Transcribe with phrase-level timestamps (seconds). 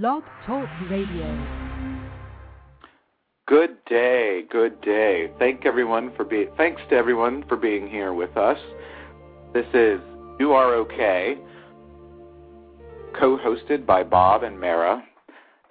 [0.00, 1.46] Blog Talk Radio.
[3.46, 5.30] Good day, good day.
[5.38, 6.48] Thank everyone for being.
[6.56, 8.56] Thanks to everyone for being here with us.
[9.52, 10.00] This is
[10.40, 11.36] You Are Okay,
[13.20, 15.04] co-hosted by Bob and Mara,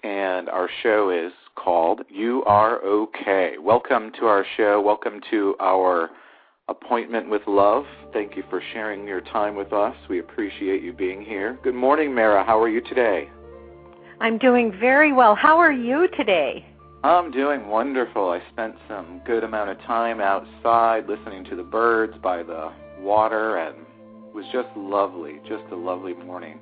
[0.03, 3.55] and our show is called You Are Okay.
[3.59, 4.79] Welcome to our show.
[4.79, 6.11] Welcome to our
[6.67, 7.85] appointment with love.
[8.13, 9.95] Thank you for sharing your time with us.
[10.11, 11.57] We appreciate you being here.
[11.63, 12.43] Good morning, Mara.
[12.43, 13.27] How are you today?
[14.21, 15.33] I'm doing very well.
[15.33, 16.63] How are you today?
[17.03, 18.29] I'm doing wonderful.
[18.29, 23.57] I spent some good amount of time outside listening to the birds by the water
[23.57, 23.75] and
[24.27, 25.39] it was just lovely.
[25.49, 26.59] Just a lovely morning.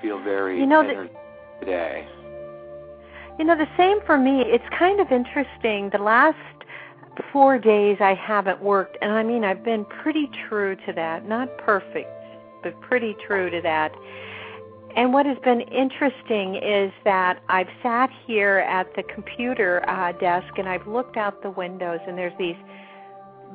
[0.00, 1.16] Feel very you know, energetic
[1.58, 2.06] today.
[3.36, 4.42] You know, the same for me.
[4.42, 5.90] It's kind of interesting.
[5.90, 6.38] The last
[7.32, 11.28] four days I haven't worked, and I mean, I've been pretty true to that.
[11.28, 12.08] Not perfect,
[12.62, 13.90] but pretty true to that.
[14.96, 20.46] And what has been interesting is that I've sat here at the computer uh, desk
[20.56, 22.54] and I've looked out the windows, and there's these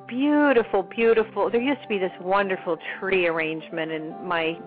[0.07, 1.49] beautiful, beautiful.
[1.49, 4.57] There used to be this wonderful tree arrangement, and my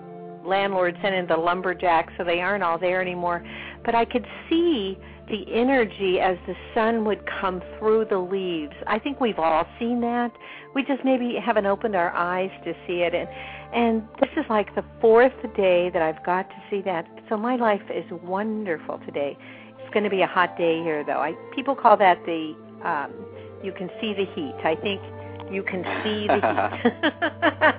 [0.44, 3.44] landlord sent in the lumberjacks, so they aren't all there anymore.
[3.84, 4.96] But I could see
[5.28, 8.74] the energy as the sun would come through the leaves.
[8.86, 10.32] I think we've all seen that.
[10.74, 13.14] We just maybe haven't opened our eyes to see it.
[13.14, 13.28] And
[13.72, 17.06] and this is like the fourth day that I've got to see that.
[17.28, 19.36] So my life is wonderful today.
[19.78, 21.20] It's going to be a hot day here, though.
[21.20, 23.12] I people call that the um,
[23.62, 24.54] you can see the heat.
[24.64, 25.00] I think
[25.50, 26.40] you can see the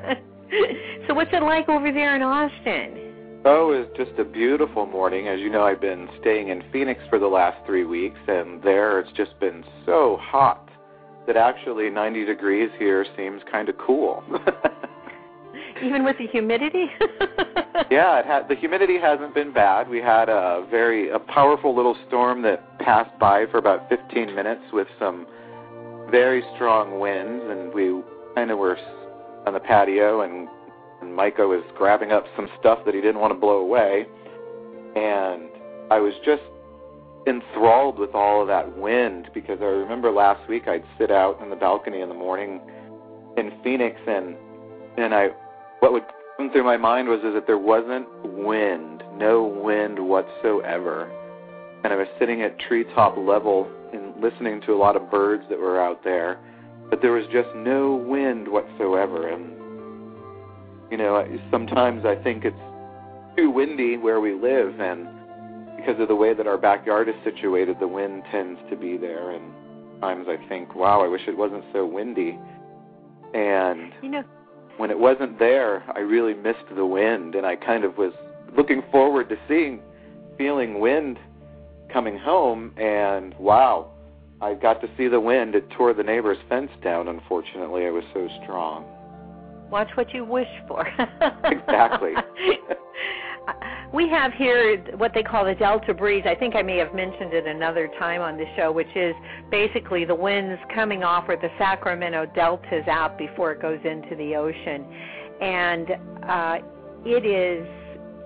[0.10, 1.08] heat.
[1.08, 3.00] so what's it like over there in Austin?
[3.46, 5.28] Oh, it's just a beautiful morning.
[5.28, 9.00] As you know, I've been staying in Phoenix for the last three weeks, and there
[9.00, 10.70] it's just been so hot
[11.28, 14.24] that actually 90 degrees here seems kind of cool.
[15.82, 16.86] Even with the humidity?
[17.90, 19.90] yeah, it had, the humidity hasn't been bad.
[19.90, 24.62] We had a very a powerful little storm that passed by for about 15 minutes
[24.72, 25.26] with some
[26.10, 28.02] very strong winds, and we
[28.36, 28.78] kind of were
[29.46, 30.48] on the patio, and,
[31.02, 34.06] and Micah was grabbing up some stuff that he didn't want to blow away,
[34.96, 35.50] and
[35.90, 36.44] I was just
[37.28, 41.50] enthralled with all of that wind because I remember last week I'd sit out in
[41.50, 42.60] the balcony in the morning
[43.38, 44.36] in Phoenix and
[44.98, 45.30] and I
[45.84, 46.04] what would
[46.38, 51.12] come through my mind was is that there wasn't wind, no wind whatsoever.
[51.84, 55.60] And I was sitting at treetop level and listening to a lot of birds that
[55.60, 56.40] were out there,
[56.90, 59.28] but there was just no wind whatsoever.
[59.28, 59.52] And
[60.90, 65.06] you know, sometimes I think it's too windy where we live, and
[65.76, 69.32] because of the way that our backyard is situated, the wind tends to be there.
[69.32, 69.52] And
[70.00, 72.40] times I think, wow, I wish it wasn't so windy.
[73.34, 74.24] And you know
[74.78, 78.14] when it wasn't there, I really missed the wind, and I kind of was
[78.58, 79.82] looking forward to seeing,
[80.38, 81.20] feeling wind
[81.92, 83.92] coming home, and wow,
[84.42, 85.56] I got to see the wind.
[85.56, 87.08] It tore the neighbor's fence down.
[87.08, 88.86] Unfortunately, it was so strong.
[89.70, 90.86] Watch what you wish for.
[91.46, 92.14] exactly.
[93.94, 96.24] we have here what they call the delta breeze.
[96.26, 99.14] I think I may have mentioned it another time on the show, which is
[99.52, 104.16] basically the winds coming off where the Sacramento Delta is out before it goes into
[104.16, 104.86] the ocean.
[105.42, 105.92] And
[106.28, 106.58] uh,
[107.06, 107.68] it is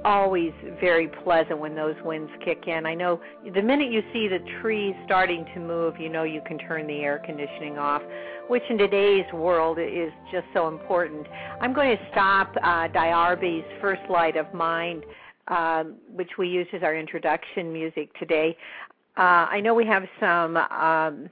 [0.08, 2.86] always very pleasant when those winds kick in.
[2.86, 3.20] I know
[3.54, 7.02] the minute you see the trees starting to move, you know you can turn the
[7.02, 8.02] air conditioning off,
[8.48, 11.28] which in today's world is just so important.
[11.60, 15.04] I'm going to stop uh, Diarby's First Light of Mind,
[15.50, 18.56] uh, which we use as our introduction music today.
[19.18, 21.30] Uh, I know we have some um,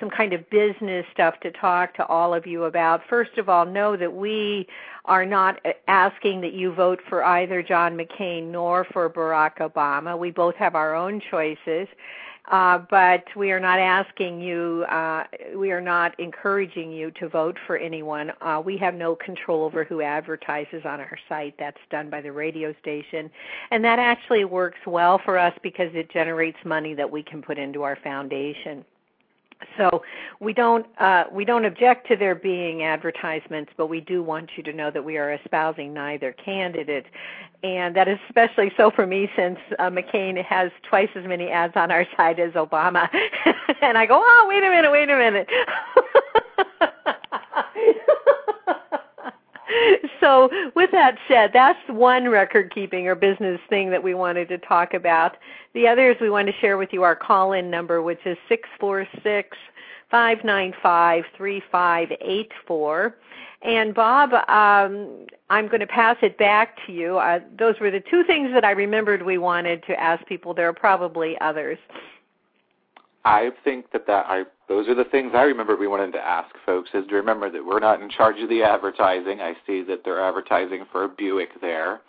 [0.00, 3.02] some kind of business stuff to talk to all of you about.
[3.08, 4.66] First of all, know that we
[5.04, 10.18] are not asking that you vote for either John McCain nor for Barack Obama.
[10.18, 11.88] We both have our own choices.
[12.50, 15.24] Uh, but we are not asking you, uh,
[15.56, 18.30] we are not encouraging you to vote for anyone.
[18.42, 21.54] Uh, we have no control over who advertises on our site.
[21.58, 23.30] That's done by the radio station.
[23.70, 27.56] And that actually works well for us because it generates money that we can put
[27.56, 28.84] into our foundation.
[29.76, 30.02] So
[30.40, 34.62] we don't uh, we don't object to there being advertisements, but we do want you
[34.64, 37.06] to know that we are espousing neither candidate,
[37.62, 41.74] and that is especially so for me since uh, McCain has twice as many ads
[41.76, 43.08] on our side as Obama,
[43.82, 45.48] and I go, oh wait a minute, wait a minute.
[50.20, 54.58] so, with that said, that's one record keeping or business thing that we wanted to
[54.58, 55.36] talk about.
[55.74, 58.36] The other is we want to share with you our call in number, which is
[58.48, 59.56] six four six
[60.10, 63.16] five nine five three five eight four.
[63.62, 67.18] And Bob, um, I'm going to pass it back to you.
[67.18, 70.52] Uh, those were the two things that I remembered we wanted to ask people.
[70.52, 71.78] There are probably others.
[73.24, 76.54] I think that that I those are the things I remember we wanted to ask
[76.66, 79.40] folks is to remember that we're not in charge of the advertising.
[79.40, 82.00] I see that they're advertising for a Buick there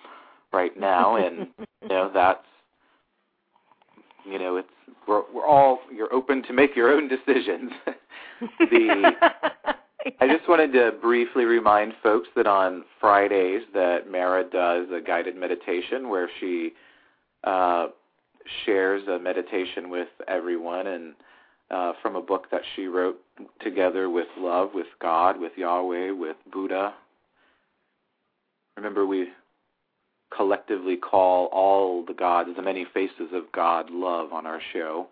[0.52, 1.48] right now, and
[1.82, 2.46] you know that's
[4.26, 4.68] you know it's
[5.08, 7.72] we're we're all you're open to make your own decisions.
[8.60, 9.12] the
[10.22, 15.36] I just wanted to briefly remind folks that on Fridays that Mara does a guided
[15.36, 16.74] meditation where she
[17.44, 17.88] uh,
[18.66, 21.14] shares a meditation with everyone and
[21.72, 23.20] uh, from a book that she wrote
[23.62, 26.94] together with love, with God, with Yahweh, with Buddha.
[28.78, 29.30] Remember, we
[30.36, 35.08] collectively call all the gods, the many faces of God, love on our show.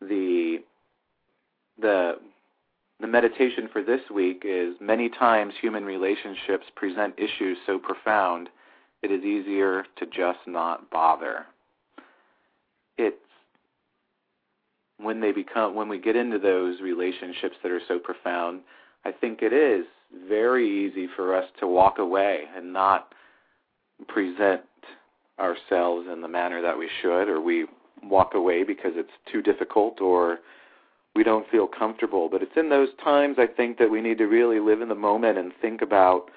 [0.00, 0.58] The
[1.80, 2.18] the
[3.00, 8.48] the meditation for this week is many times human relationships present issues so profound
[9.02, 11.46] it is easier to just not bother.
[12.98, 13.16] It's
[14.98, 18.60] when they become when we get into those relationships that are so profound,
[19.04, 19.86] I think it is
[20.28, 23.14] very easy for us to walk away and not
[24.08, 24.62] present
[25.38, 27.66] ourselves in the manner that we should or we
[28.02, 30.38] walk away because it's too difficult or
[31.14, 32.28] we don't feel comfortable.
[32.28, 34.94] But it's in those times I think that we need to really live in the
[34.94, 36.30] moment and think about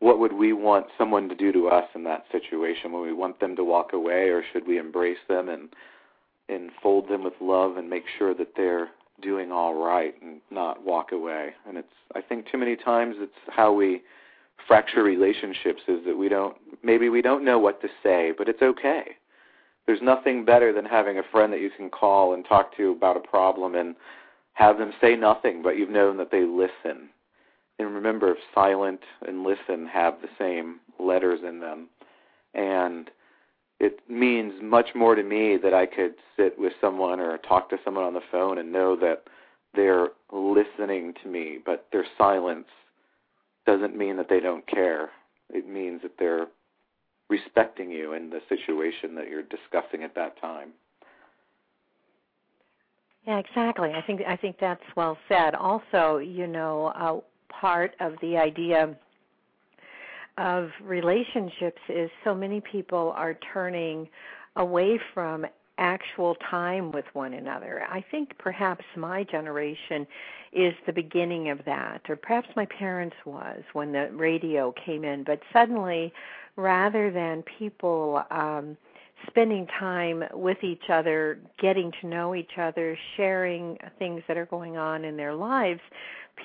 [0.00, 2.92] what would we want someone to do to us in that situation?
[2.92, 5.70] Would we want them to walk away or should we embrace them and
[6.48, 8.88] and fold them with love and make sure that they're
[9.20, 11.50] doing all right and not walk away.
[11.66, 14.02] And it's I think too many times it's how we
[14.66, 18.62] fracture relationships is that we don't maybe we don't know what to say, but it's
[18.62, 19.16] okay.
[19.86, 23.16] There's nothing better than having a friend that you can call and talk to about
[23.16, 23.96] a problem and
[24.52, 27.08] have them say nothing, but you've known that they listen.
[27.78, 31.88] And remember, silent and listen have the same letters in them.
[32.54, 33.10] And
[33.80, 37.76] it means much more to me that I could sit with someone or talk to
[37.84, 39.24] someone on the phone and know that
[39.74, 42.66] they're listening to me, but their silence
[43.66, 45.10] doesn't mean that they don't care.
[45.50, 46.46] It means that they're
[47.28, 50.70] respecting you in the situation that you're discussing at that time.
[53.26, 53.90] Yeah, exactly.
[53.94, 55.54] I think I think that's well said.
[55.54, 57.20] Also, you know, uh,
[57.52, 58.96] part of the idea
[60.38, 64.08] of relationships is so many people are turning
[64.56, 65.44] away from
[65.78, 67.84] actual time with one another.
[67.88, 70.06] I think perhaps my generation
[70.52, 75.24] is the beginning of that, or perhaps my parents was when the radio came in.
[75.24, 76.12] But suddenly,
[76.56, 78.76] rather than people um,
[79.26, 84.76] spending time with each other, getting to know each other, sharing things that are going
[84.76, 85.80] on in their lives,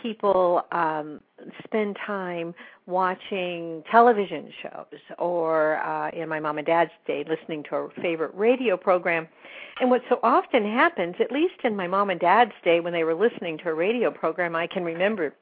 [0.01, 1.21] people um,
[1.63, 2.53] spend time
[2.87, 8.33] watching television shows or uh, in my mom and dad's day listening to a favorite
[8.33, 9.27] radio program.
[9.79, 13.03] And what so often happens at least in my mom and dad's day when they
[13.03, 15.33] were listening to a radio program i can remember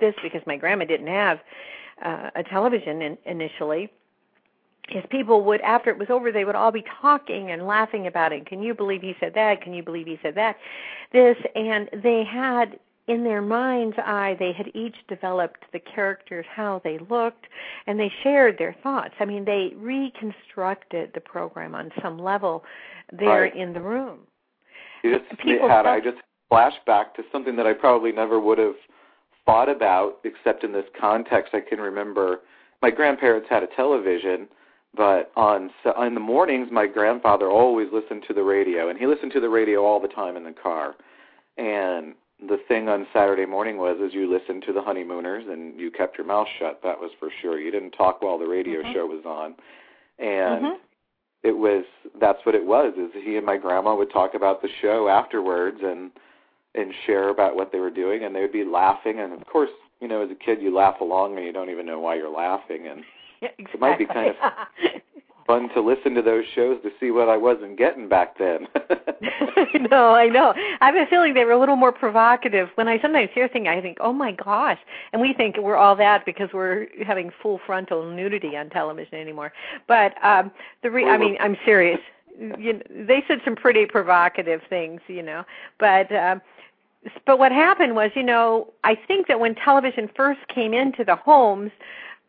[0.00, 1.38] this because my grandma didn't have
[2.04, 3.90] uh, a television in, initially
[4.94, 8.32] is people would after it was over they would all be talking and laughing about
[8.32, 10.56] it can you believe he said that can you believe he said that
[11.12, 16.80] this and they had in their mind's eye, they had each developed the characters, how
[16.84, 17.46] they looked,
[17.86, 19.14] and they shared their thoughts.
[19.18, 22.64] I mean, they reconstructed the program on some level
[23.10, 23.56] there right.
[23.56, 24.20] in the room.
[25.02, 26.18] You just People had, I just
[26.52, 28.74] flashback to something that I probably never would have
[29.46, 31.54] thought about, except in this context.
[31.54, 32.40] I can remember
[32.82, 34.48] my grandparents had a television,
[34.96, 35.70] but on
[36.06, 39.48] in the mornings, my grandfather always listened to the radio, and he listened to the
[39.48, 40.94] radio all the time in the car.
[41.56, 45.90] And the thing on Saturday morning was is you listened to the honeymooners and you
[45.90, 46.80] kept your mouth shut.
[46.82, 47.58] That was for sure.
[47.58, 48.92] You didn't talk while the radio mm-hmm.
[48.92, 49.54] show was on,
[50.18, 50.76] and mm-hmm.
[51.42, 51.84] it was
[52.20, 52.94] that's what it was.
[52.96, 56.10] Is he and my grandma would talk about the show afterwards and
[56.74, 59.20] and share about what they were doing, and they would be laughing.
[59.20, 61.86] And of course, you know, as a kid, you laugh along and you don't even
[61.86, 63.02] know why you're laughing, and
[63.42, 63.74] yeah, exactly.
[63.74, 65.02] it might be kind of
[65.48, 68.68] fun to listen to those shows to see what I wasn't getting back then.
[69.90, 70.52] no, I know.
[70.80, 72.68] I have a feeling they were a little more provocative.
[72.74, 74.78] When I sometimes hear things, I think, "Oh my gosh!"
[75.12, 79.52] And we think we're all that because we're having full frontal nudity on television anymore.
[79.88, 80.52] But um
[80.82, 81.98] the re- I mean, I'm serious.
[82.38, 85.44] You, they said some pretty provocative things, you know.
[85.80, 86.42] But um
[87.26, 91.16] but what happened was, you know, I think that when television first came into the
[91.16, 91.70] homes,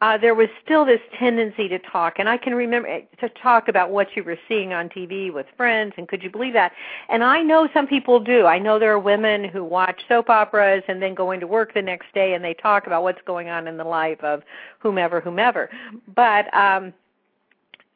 [0.01, 2.19] uh, there was still this tendency to talk.
[2.19, 5.45] And I can remember eh, to talk about what you were seeing on TV with
[5.57, 6.71] friends, and could you believe that?
[7.09, 8.45] And I know some people do.
[8.45, 11.81] I know there are women who watch soap operas and then go into work the
[11.81, 14.41] next day and they talk about what's going on in the life of
[14.79, 15.69] whomever, whomever.
[16.15, 16.93] But um,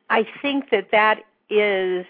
[0.10, 2.06] I think that that is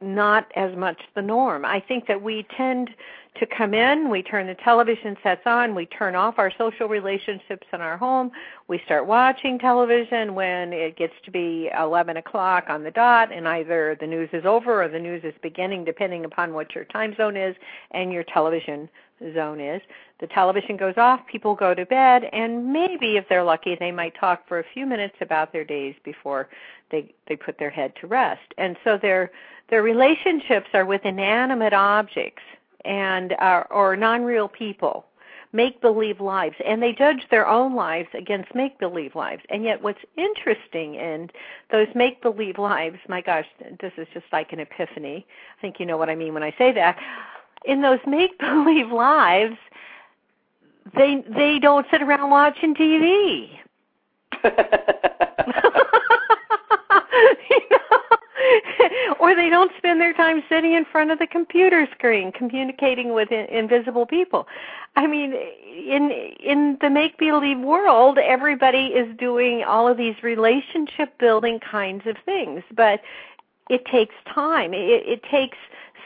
[0.00, 1.64] not as much the norm.
[1.64, 2.90] I think that we tend
[3.38, 7.66] to come in, we turn the television sets on, we turn off our social relationships
[7.72, 8.30] in our home,
[8.66, 13.46] we start watching television when it gets to be 11 o'clock on the dot, and
[13.46, 17.14] either the news is over or the news is beginning, depending upon what your time
[17.16, 17.54] zone is
[17.92, 18.88] and your television
[19.34, 19.80] zone is.
[20.20, 24.18] The television goes off, people go to bed, and maybe if they're lucky, they might
[24.18, 26.48] talk for a few minutes about their days before
[26.90, 28.54] they they put their head to rest.
[28.56, 29.30] And so their
[29.70, 32.42] their relationships are with inanimate objects
[32.84, 35.06] and uh, or non-real people
[35.52, 36.56] make believe lives.
[36.66, 39.42] And they judge their own lives against make believe lives.
[39.48, 41.30] And yet what's interesting in
[41.70, 43.46] those make believe lives my gosh
[43.80, 45.26] this is just like an epiphany.
[45.58, 46.98] I think you know what i mean when i say that.
[47.64, 49.56] In those make believe lives
[50.94, 53.48] they they don't sit around watching tv
[54.44, 54.50] you
[57.70, 57.78] know?
[59.20, 63.30] or they don't spend their time sitting in front of the computer screen communicating with
[63.30, 64.46] in, invisible people.
[64.96, 71.18] I mean, in in the make believe world, everybody is doing all of these relationship
[71.18, 73.00] building kinds of things, but
[73.68, 74.72] it takes time.
[74.72, 75.58] It, it takes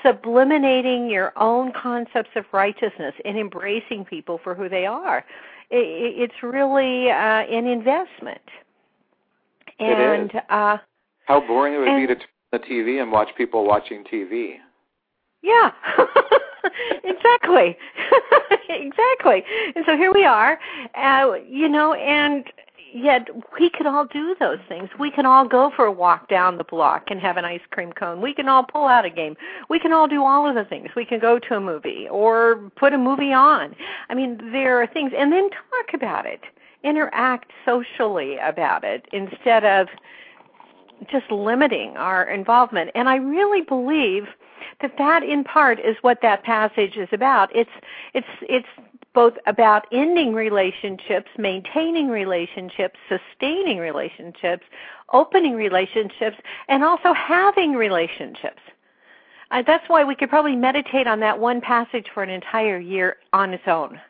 [0.04, 5.18] subliminating your own concepts of righteousness and embracing people for who they are.
[5.70, 8.42] It, it's really uh, an investment.
[9.78, 10.42] And it is.
[10.48, 10.78] Uh,
[11.26, 14.56] how boring it would and, be to turn the TV and watch people watching TV.
[15.42, 15.70] Yeah.
[17.04, 17.76] exactly.
[18.68, 19.44] exactly.
[19.74, 20.58] And so here we are,
[20.94, 22.44] uh, you know, and
[22.92, 24.88] yet we can all do those things.
[24.98, 27.92] We can all go for a walk down the block and have an ice cream
[27.92, 28.20] cone.
[28.20, 29.36] We can all pull out a game.
[29.68, 30.90] We can all do all of the things.
[30.94, 33.74] We can go to a movie or put a movie on.
[34.08, 36.40] I mean, there are things, and then talk about it.
[36.84, 39.88] Interact socially about it instead of
[41.10, 42.90] just limiting our involvement.
[42.94, 44.26] And I really believe
[44.80, 47.54] that that in part is what that passage is about.
[47.54, 47.70] It's
[48.14, 48.66] it's it's
[49.14, 54.64] both about ending relationships, maintaining relationships, sustaining relationships,
[55.12, 56.36] opening relationships,
[56.68, 58.60] and also having relationships.
[59.50, 63.16] Uh, that's why we could probably meditate on that one passage for an entire year
[63.32, 64.00] on its own.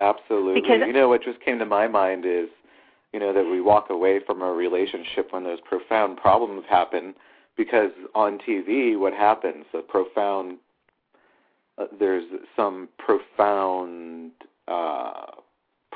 [0.00, 0.60] Absolutely.
[0.60, 2.48] Because, you know what just came to my mind is
[3.16, 7.14] you know, that we walk away from a relationship when those profound problems happen
[7.56, 9.64] because on TV what happens?
[9.72, 10.58] A profound
[11.78, 14.32] uh, there's some profound
[14.68, 15.26] uh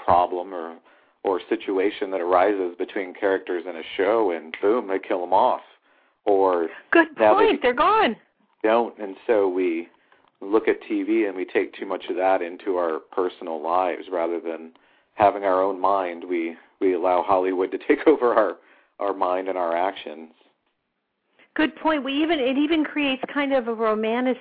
[0.05, 0.77] problem or
[1.23, 5.61] or situation that arises between characters in a show and boom they kill them off.
[6.25, 8.17] Or good point they, they're gone.
[8.63, 8.99] don't.
[8.99, 9.89] And so we
[10.41, 14.41] look at TV and we take too much of that into our personal lives rather
[14.41, 14.73] than
[15.15, 16.25] having our own mind.
[16.29, 18.57] We we allow Hollywood to take over our
[18.99, 20.31] our mind and our actions.
[21.61, 22.02] Good point.
[22.02, 24.38] We even it even creates kind of a romantic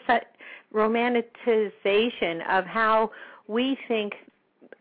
[0.74, 3.12] romanticization of how
[3.50, 4.14] we think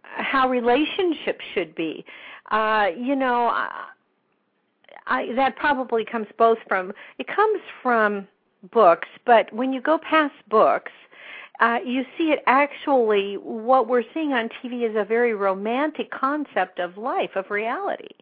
[0.04, 2.04] how relationships should be.
[2.52, 3.86] Uh, you know, I,
[5.08, 8.28] I, that probably comes both from it comes from
[8.70, 10.92] books, but when you go past books,
[11.58, 16.78] uh, you see it actually, what we're seeing on TV is a very romantic concept
[16.78, 18.14] of life, of reality.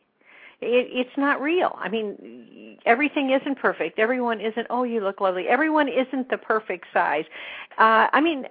[0.61, 1.77] It, it's not real.
[1.79, 3.99] I mean, everything isn't perfect.
[3.99, 5.49] Everyone isn't, oh, you look lovely.
[5.49, 7.25] Everyone isn't the perfect size.
[7.79, 8.47] Uh, I mean,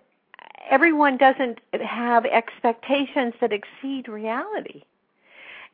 [0.70, 4.84] everyone doesn't have expectations that exceed reality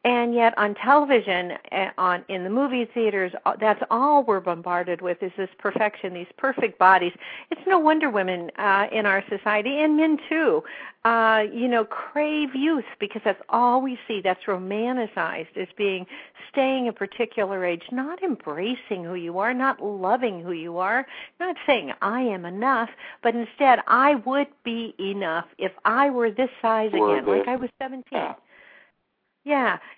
[0.04, 5.02] and yet on television eh, on in the movie theaters uh, that's all we're bombarded
[5.02, 7.14] with is this perfection these perfect bodies.
[7.52, 10.64] It's no wonder women uh in our society and men too
[11.06, 16.06] uh you know crave youth because that's all we see that's romanticized as being
[16.52, 21.06] staying a particular age not embracing who you are not loving who you are
[21.40, 22.90] not saying i am enough
[23.24, 27.70] but instead i would be enough if i were this size again like i was
[27.80, 28.34] 17 yeah,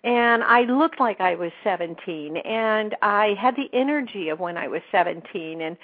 [0.03, 4.67] and I looked like I was 17 and I had the energy of when I
[4.67, 5.77] was 17 and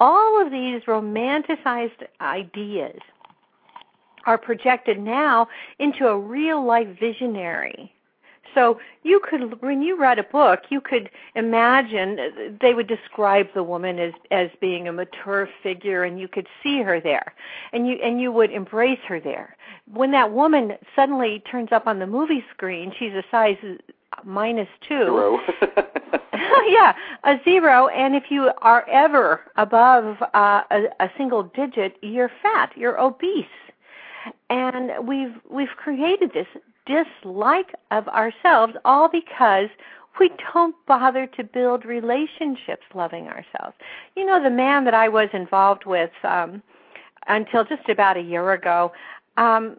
[0.00, 2.98] all of these romanticized ideas
[4.26, 5.48] are projected now
[5.78, 7.93] into a real life visionary
[8.54, 13.62] so you could, when you read a book, you could imagine they would describe the
[13.62, 17.34] woman as as being a mature figure, and you could see her there,
[17.72, 19.56] and you and you would embrace her there.
[19.92, 23.56] When that woman suddenly turns up on the movie screen, she's a size
[24.24, 25.04] minus two.
[25.04, 25.40] Zero.
[26.68, 26.94] yeah,
[27.24, 27.88] a zero.
[27.88, 32.72] And if you are ever above uh, a, a single digit, you're fat.
[32.76, 33.46] You're obese.
[34.50, 36.46] And we've we've created this
[36.86, 39.68] dislike of ourselves all because
[40.20, 43.76] we don't bother to build relationships loving ourselves.
[44.16, 46.62] You know, the man that I was involved with um
[47.26, 48.92] until just about a year ago,
[49.36, 49.78] um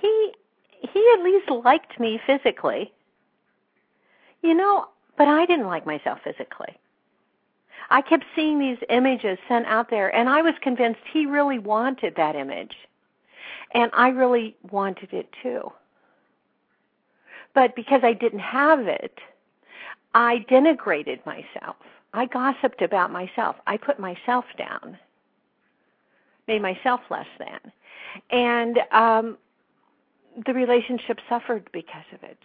[0.00, 0.32] he
[0.80, 2.92] he at least liked me physically.
[4.42, 6.78] You know, but I didn't like myself physically.
[7.90, 12.14] I kept seeing these images sent out there and I was convinced he really wanted
[12.16, 12.74] that image.
[13.72, 15.72] And I really wanted it too.
[17.54, 19.18] But because I didn't have it,
[20.14, 21.76] I denigrated myself.
[22.14, 23.56] I gossiped about myself.
[23.66, 24.98] I put myself down,
[26.46, 27.72] made myself less than.
[28.30, 29.36] And um,
[30.46, 32.38] the relationship suffered because of it.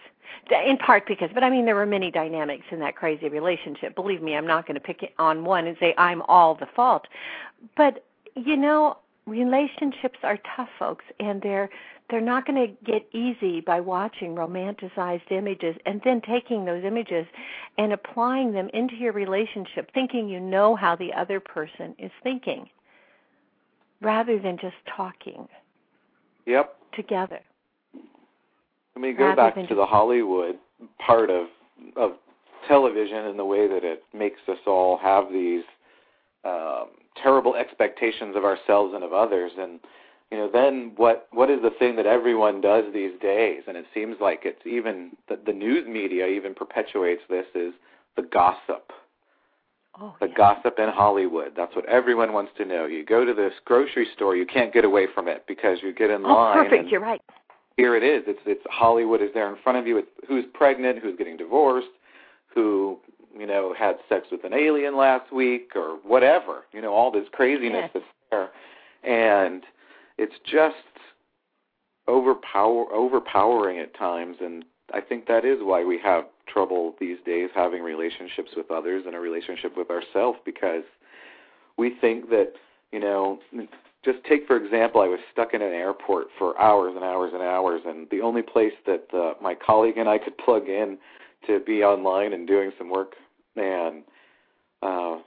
[0.68, 3.96] In part because, but I mean, there were many dynamics in that crazy relationship.
[3.96, 7.08] Believe me, I'm not going to pick on one and say I'm all the fault.
[7.78, 8.04] But,
[8.36, 11.70] you know, relationships are tough, folks, and they're
[12.14, 17.26] they're not going to get easy by watching romanticized images and then taking those images
[17.80, 22.70] and applying them into your relationship, thinking you know how the other person is thinking,
[24.00, 25.48] rather than just talking.
[26.46, 26.76] Yep.
[26.96, 27.40] Together.
[28.96, 30.60] I mean, go back to the Hollywood
[31.04, 31.48] part of
[31.96, 32.12] of
[32.68, 35.64] television and the way that it makes us all have these
[36.46, 36.90] um,
[37.24, 39.80] terrible expectations of ourselves and of others, and
[40.34, 43.62] you know, then what what is the thing that everyone does these days?
[43.68, 47.72] And it seems like it's even the, the news media even perpetuates this is
[48.16, 48.92] the gossip.
[50.02, 50.34] Oh, the yeah.
[50.36, 51.52] gossip in Hollywood.
[51.56, 52.88] That's what everyone wants to know.
[52.88, 56.10] You go to this grocery store, you can't get away from it because you get
[56.10, 56.64] in oh, line.
[56.64, 56.90] perfect.
[56.90, 57.22] You're right.
[57.78, 58.24] Here it is.
[58.26, 60.00] It's it's Hollywood is there in front of you.
[60.00, 61.94] It's who's pregnant, who's getting divorced,
[62.56, 62.98] who
[63.38, 66.64] you know had sex with an alien last week or whatever.
[66.72, 67.90] You know all this craziness Yes.
[67.94, 68.50] that's there,
[69.04, 69.64] and
[70.18, 70.76] it's just
[72.08, 74.38] overpower overpowering at times.
[74.42, 79.04] And I think that is why we have trouble these days having relationships with others
[79.06, 80.84] and a relationship with ourselves because
[81.78, 82.54] we think that
[82.92, 83.40] you know
[84.04, 87.42] just take for example i was stuck in an airport for hours and hours and
[87.42, 90.98] hours and the only place that uh, my colleague and i could plug in
[91.48, 93.14] to be online and doing some work
[93.56, 94.04] and
[94.82, 95.18] uh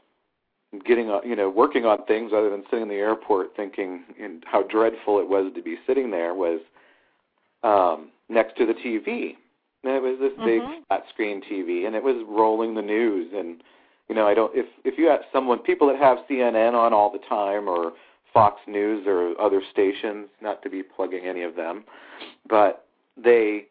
[0.85, 4.45] getting on you know working on things other than sitting in the airport thinking and
[4.47, 6.61] how dreadful it was to be sitting there was
[7.63, 9.37] um next to the tv
[9.85, 10.87] and it was this big Mhm.
[10.89, 13.33] flat screen tv and it was rolling the news.
[13.33, 13.63] And
[14.09, 17.11] you know i don't if if you have someone people that have cnn on all
[17.11, 17.93] the time or
[18.33, 21.85] fox news or other stations not to be plugging any of them
[22.49, 22.87] but
[23.17, 23.67] they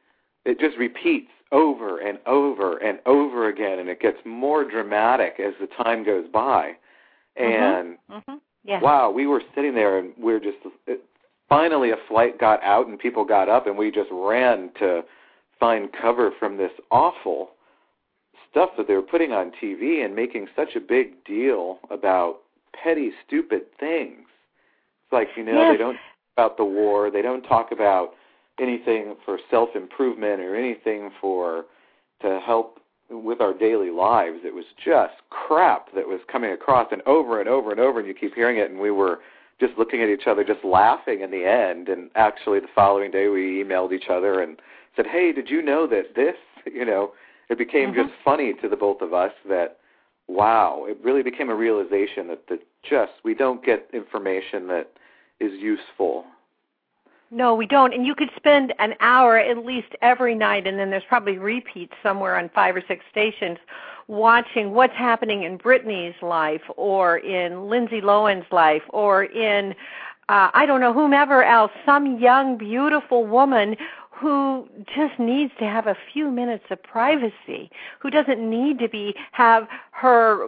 [0.46, 5.54] it just repeats over and over and over again and it gets more dramatic as
[5.60, 6.76] the time goes by
[7.36, 8.40] and Mhm.
[8.64, 8.82] Yes.
[8.82, 11.02] wow we were sitting there and we are just it,
[11.50, 15.04] finally a flight got out and people got up and we just ran to
[15.60, 17.52] find cover from this awful
[18.50, 22.40] stuff that they were putting on TV and making such a big deal about
[22.74, 24.28] petty stupid things
[25.04, 25.74] it's like you know Yes.
[25.74, 26.02] they don't talk
[26.38, 28.14] about the war they don't talk about
[28.60, 31.66] anything for self improvement or anything for
[32.22, 34.40] to help with our daily lives.
[34.44, 38.08] It was just crap that was coming across and over and over and over and
[38.08, 39.20] you keep hearing it and we were
[39.60, 43.28] just looking at each other just laughing in the end and actually the following day
[43.28, 44.60] we emailed each other and
[44.96, 47.14] said, "Hey, did you know that this, you know,
[47.50, 47.96] it became Mhm.
[47.96, 49.78] just funny to the both of us that
[50.28, 54.92] wow, it really became a realization that that just we don't get information that
[55.40, 56.26] is useful
[57.32, 57.94] No, we don't.
[57.94, 61.94] And you could spend an hour at least every night, and then there's probably repeats
[62.04, 63.58] somewhere on five or six stations
[64.08, 69.72] watching what's happening in Britney's life or in Lindsay Lohan's life or in,
[70.30, 73.76] uh, I don't know, whomever else, some young, beautiful woman
[74.12, 79.16] who just needs to have a few minutes of privacy, who doesn't need to be
[79.32, 80.48] have her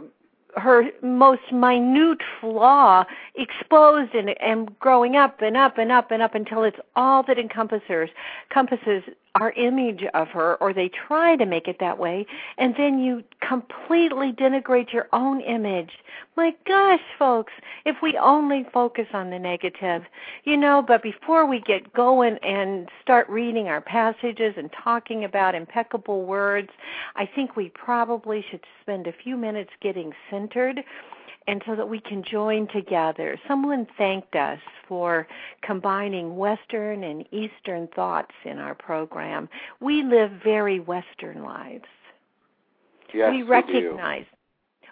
[0.57, 6.35] her most minute flaw exposed and, and growing up and up and up and up
[6.35, 8.09] until it's all that encompasses
[8.49, 9.03] encompasses
[9.39, 12.25] our image of her or they try to make it that way
[12.57, 15.91] and then you completely denigrate your own image.
[16.35, 17.53] My gosh folks
[17.85, 20.03] if we only focus on the negative
[20.43, 25.55] you know but before we get going and start reading our passages and talking about
[25.55, 26.69] impeccable words
[27.15, 30.83] i think we probably should spend a few minutes getting centered
[31.47, 33.39] and so that we can join together.
[33.47, 35.27] Someone thanked us for
[35.61, 39.47] combining Western and Eastern thoughts in our program.
[39.79, 41.85] We live very Western lives.
[43.13, 44.25] Yes, we recognize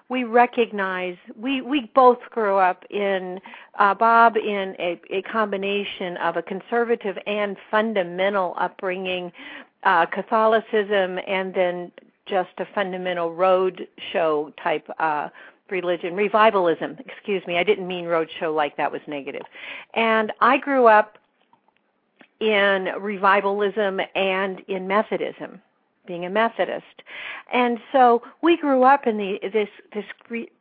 [0.09, 3.39] we recognize we we both grew up in
[3.79, 9.31] uh, Bob in a, a combination of a conservative and fundamental upbringing,
[9.83, 11.91] uh, Catholicism, and then
[12.27, 15.29] just a fundamental road show type uh,
[15.69, 16.97] religion, revivalism.
[17.05, 19.43] Excuse me, I didn't mean roadshow like that was negative.
[19.93, 21.17] And I grew up
[22.39, 25.61] in revivalism and in Methodism
[26.05, 27.01] being a Methodist.
[27.51, 30.05] And so we grew up in the this this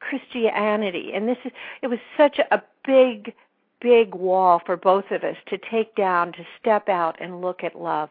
[0.00, 3.34] Christianity and this is it was such a big
[3.80, 7.78] big wall for both of us to take down to step out and look at
[7.78, 8.10] love.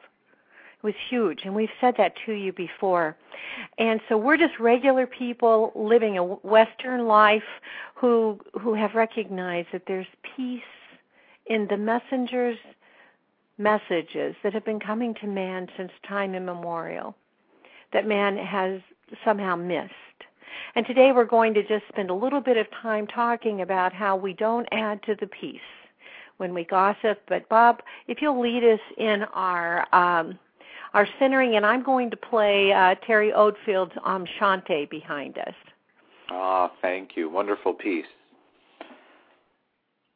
[0.83, 3.15] Was huge and we've said that to you before.
[3.77, 7.43] And so we're just regular people living a western life
[7.95, 10.61] who who have recognized that there's peace
[11.45, 12.57] in the messengers
[13.57, 17.15] messages that have been coming to man since time immemorial
[17.93, 18.81] that man has
[19.23, 19.93] somehow missed.
[20.75, 24.15] And today we're going to just spend a little bit of time talking about how
[24.15, 25.61] we don't add to the peace
[26.37, 27.21] when we gossip.
[27.27, 30.37] But Bob, if you'll lead us in our um,
[30.93, 35.53] our centering, and I'm going to play uh, Terry Oldfield's Om Shanti behind us.
[36.29, 37.29] Ah, thank you.
[37.29, 38.05] Wonderful piece.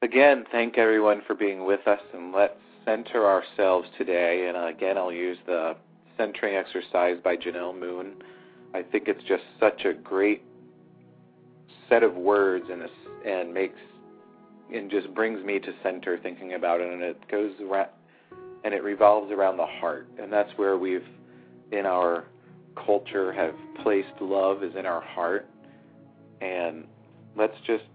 [0.02, 2.54] Again, thank everyone for being with us, and let's
[2.86, 4.48] center ourselves today.
[4.48, 5.76] And again, I'll use the
[6.18, 8.14] centering exercise by Janelle Moon.
[8.74, 10.44] I think it's just such a great
[11.90, 12.84] set of words and
[13.26, 13.80] and makes
[14.74, 17.54] and just brings me to center thinking about it and it goes
[18.68, 21.06] and it revolves around the heart and that's where we've
[21.72, 22.26] in our
[22.86, 25.48] culture have placed love is in our heart
[26.42, 26.84] and
[27.38, 27.86] let's just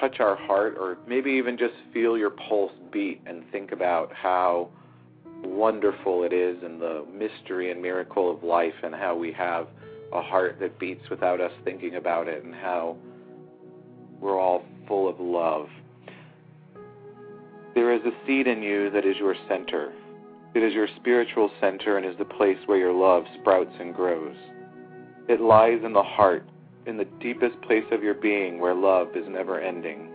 [0.00, 4.68] touch our heart or maybe even just feel your pulse beat and think about how
[5.44, 9.68] wonderful it is and the mystery and miracle of life and how we have
[10.12, 12.96] a heart that beats without us thinking about it and how
[14.20, 15.68] we're all full of love.
[17.78, 19.92] There is a seed in you that is your center.
[20.52, 24.34] It is your spiritual center and is the place where your love sprouts and grows.
[25.28, 26.42] It lies in the heart,
[26.86, 30.08] in the deepest place of your being where love is never ending.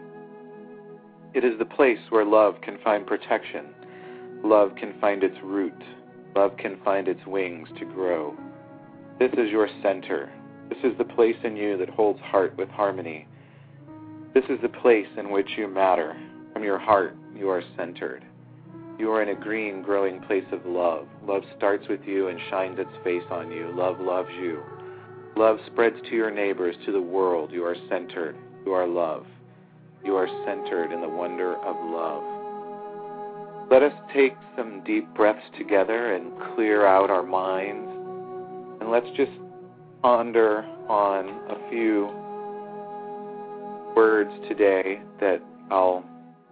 [1.34, 3.68] It is the place where love can find protection
[4.44, 5.82] Love can find its root.
[6.36, 8.36] Love can find its wings to grow.
[9.20, 10.30] This is your center.
[10.68, 13.26] This is the place in you that holds heart with harmony.
[14.34, 16.14] This is the place in which you matter.
[16.52, 18.24] From your heart, you are centered.
[19.00, 21.08] You are in a green, growing place of love.
[21.26, 23.72] Love starts with you and shines its face on you.
[23.76, 24.62] Love loves you.
[25.36, 27.52] Love spreads to your neighbors, to the world.
[27.52, 28.36] You are centered.
[28.66, 29.26] You are love.
[30.06, 32.24] You are centered in the wonder of love.
[33.72, 37.90] Let us take some deep breaths together and clear out our minds.
[38.80, 39.32] And let's just
[40.04, 42.12] ponder on a few
[43.96, 45.42] words today that
[45.72, 46.04] I'll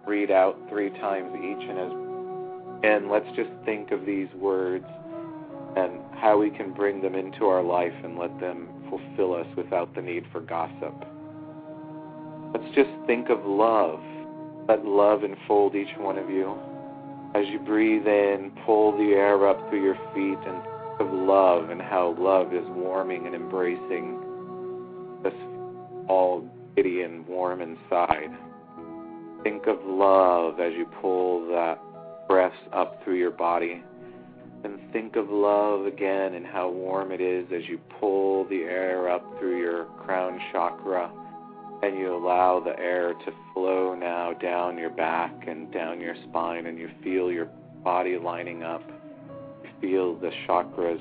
[0.06, 2.02] read out three times each and as
[2.82, 4.84] and let's just think of these words
[5.76, 9.94] and how we can bring them into our life and let them fulfill us without
[9.94, 10.94] the need for gossip.
[12.52, 14.00] Let's just think of love.
[14.68, 16.58] Let love enfold each one of you.
[17.34, 21.70] As you breathe in, pull the air up through your feet and think of love
[21.70, 24.18] and how love is warming and embracing
[25.24, 25.32] us
[26.08, 28.30] all giddy and warm inside.
[29.42, 31.78] Think of love as you pull that
[32.28, 33.82] breath up through your body.
[34.64, 39.08] And think of love again and how warm it is as you pull the air
[39.08, 41.10] up through your crown chakra
[41.82, 46.66] and you allow the air to flow now down your back and down your spine,
[46.66, 47.46] and you feel your
[47.82, 48.82] body lining up.
[49.64, 51.00] You feel the chakras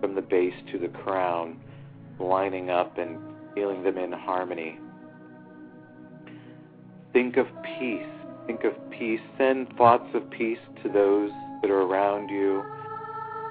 [0.00, 1.60] from the base to the crown
[2.18, 3.16] lining up and
[3.54, 4.78] feeling them in harmony.
[7.12, 7.46] Think of
[7.78, 8.06] peace.
[8.46, 9.20] Think of peace.
[9.38, 12.62] Send thoughts of peace to those that are around you.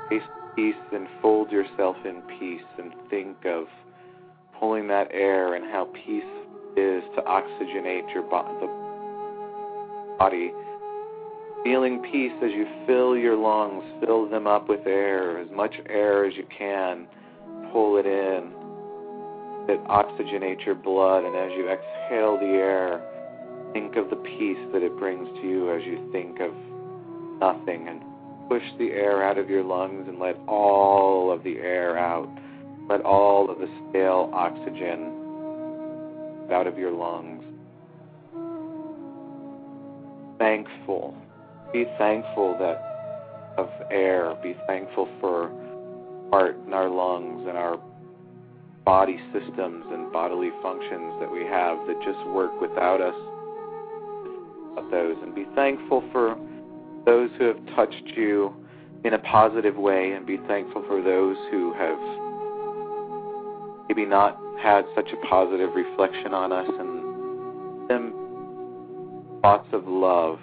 [0.10, 3.65] Taste peace and fold yourself in peace and think of
[4.60, 6.24] pulling that air and how peace
[6.76, 10.52] is to oxygenate your bo- body.
[11.63, 16.26] Feeling peace as you fill your lungs, fill them up with air, as much air
[16.26, 17.06] as you can.
[17.71, 18.52] Pull it in.
[19.69, 23.11] It oxygenates your blood, and as you exhale the air,
[23.74, 26.52] think of the peace that it brings to you as you think of
[27.40, 28.02] nothing and
[28.50, 32.30] push the air out of your lungs and let all of the air out.
[32.90, 35.18] Let all of the stale oxygen
[36.52, 37.44] out of your lungs.
[40.38, 41.16] Thankful.
[41.72, 42.92] Be thankful that
[43.58, 44.36] of air.
[44.44, 45.50] Be thankful for
[46.32, 47.80] heart and our lungs and our
[48.84, 53.16] body systems and bodily functions that we have that just work without us.
[54.91, 56.38] Those and be thankful for
[57.06, 58.54] those who have touched you
[59.04, 61.97] in a positive way and be thankful for those who have
[63.88, 68.13] maybe not had such a positive reflection on us and them
[69.41, 70.39] thoughts of love.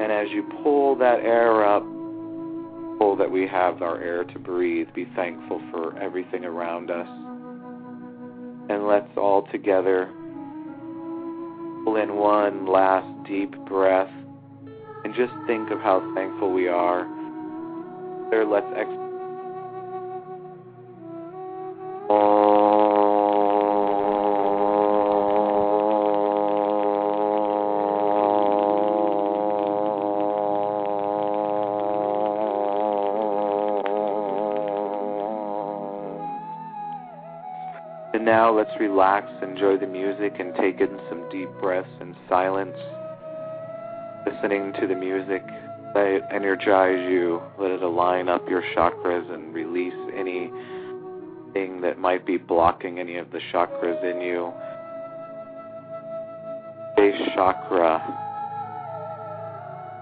[0.00, 1.82] And as you pull that air up,
[2.98, 7.08] pull that we have our air to breathe, be thankful for everything around us.
[8.68, 10.10] And let's all together
[11.84, 14.10] pull in one last deep breath
[15.04, 17.04] and just think of how thankful we are.
[18.30, 19.04] There, let's exhale.
[38.14, 42.76] And now let's relax, enjoy the music, and take in some deep breaths in silence.
[44.44, 45.42] Listening to the music,
[45.94, 52.26] let it energize you, let it align up your chakras and release anything that might
[52.26, 54.52] be blocking any of the chakras in you.
[56.94, 58.02] Base chakra.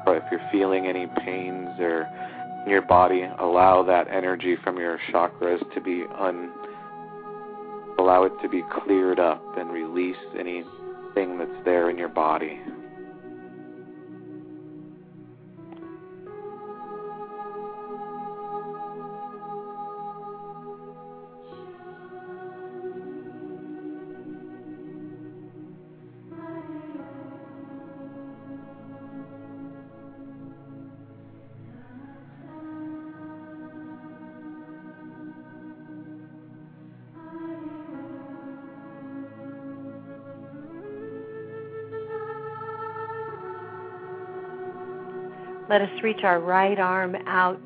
[0.09, 2.09] If you're feeling any pains or
[2.65, 6.51] in your body, allow that energy from your chakras to be un
[8.01, 12.59] allow it to be cleared up and release anything that's there in your body.
[45.73, 47.59] Let us reach our right arm out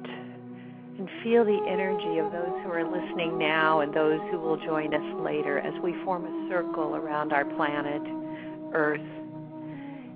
[0.97, 4.95] and feel the energy of those who are listening now and those who will join
[4.95, 8.01] us later as we form a circle around our planet,
[8.73, 9.01] Earth,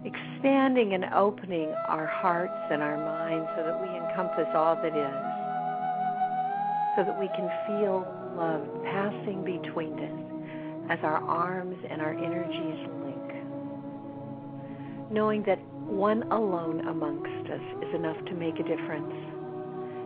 [0.05, 5.19] expanding and opening our hearts and our minds so that we encompass all that is,
[6.95, 12.87] so that we can feel love passing between us as our arms and our energies
[13.03, 13.35] link,
[15.11, 19.13] knowing that one alone amongst us is enough to make a difference,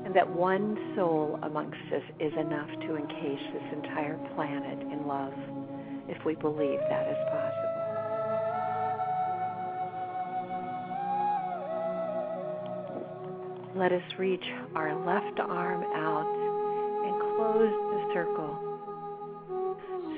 [0.05, 5.35] and that one soul amongst us is enough to encase this entire planet in love,
[6.09, 7.75] if we believe that is possible.
[13.77, 14.45] Let us reach
[14.77, 16.29] our left arm out
[17.05, 18.75] and close the circle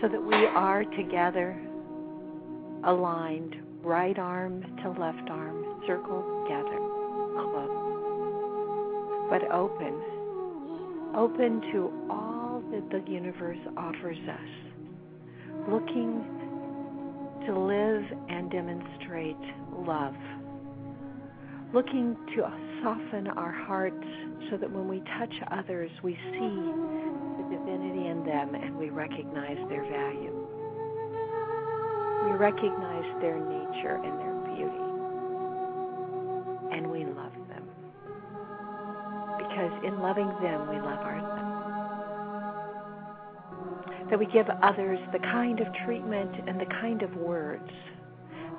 [0.03, 1.59] so that we are together
[2.85, 6.36] aligned right arm to left arm, circle
[9.39, 10.01] but open,
[11.15, 16.25] open to all that the universe offers us, looking
[17.45, 19.37] to live and demonstrate
[19.87, 20.15] love,
[21.75, 22.45] looking to
[22.83, 24.07] soften our hearts
[24.51, 26.57] so that when we touch others, we see
[27.37, 30.33] the divinity in them and we recognize their value.
[32.25, 34.36] We recognize their nature and their
[39.67, 41.43] Because in loving them, we love ourselves.
[44.11, 47.71] That we give others the kind of treatment and the kind of words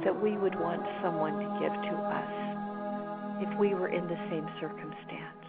[0.03, 4.45] that we would want someone to give to us if we were in the same
[4.59, 5.45] circumstance.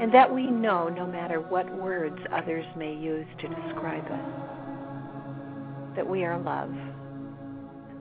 [0.00, 4.30] And that we know no matter what words others may use to describe us
[5.94, 6.74] that we are love,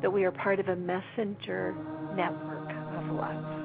[0.02, 1.76] that we are part of a messenger
[2.16, 3.63] network of love,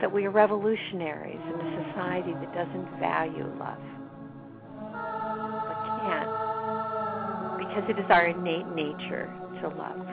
[0.00, 3.78] that we are revolutionaries in a society that doesn't value love,
[4.90, 6.28] but can't,
[7.58, 10.06] because it is our innate nature to love.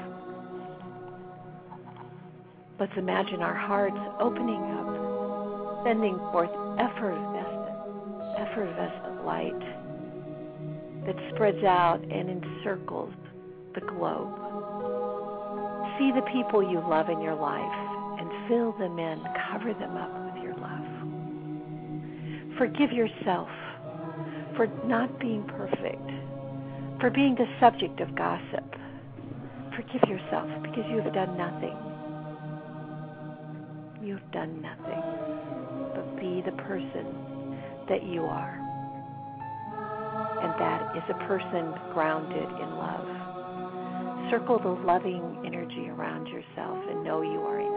[2.80, 7.76] Let's imagine our hearts opening up, sending forth effervescent,
[8.38, 9.60] effervescent light
[11.06, 13.14] that spreads out and encircles
[13.76, 14.34] the globe.
[16.00, 18.01] See the people you love in your life
[18.52, 20.84] fill them in, cover them up with your love.
[22.58, 23.48] Forgive yourself
[24.58, 26.12] for not being perfect,
[27.00, 28.76] for being the subject of gossip.
[29.74, 31.78] Forgive yourself because you have done nothing.
[34.04, 35.02] You have done nothing
[35.96, 37.56] but be the person
[37.88, 38.60] that you are.
[40.44, 43.08] And that is a person grounded in love.
[44.30, 47.71] Circle the loving energy around yourself and know you are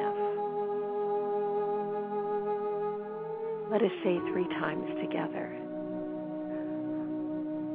[3.74, 5.50] Let us say three times together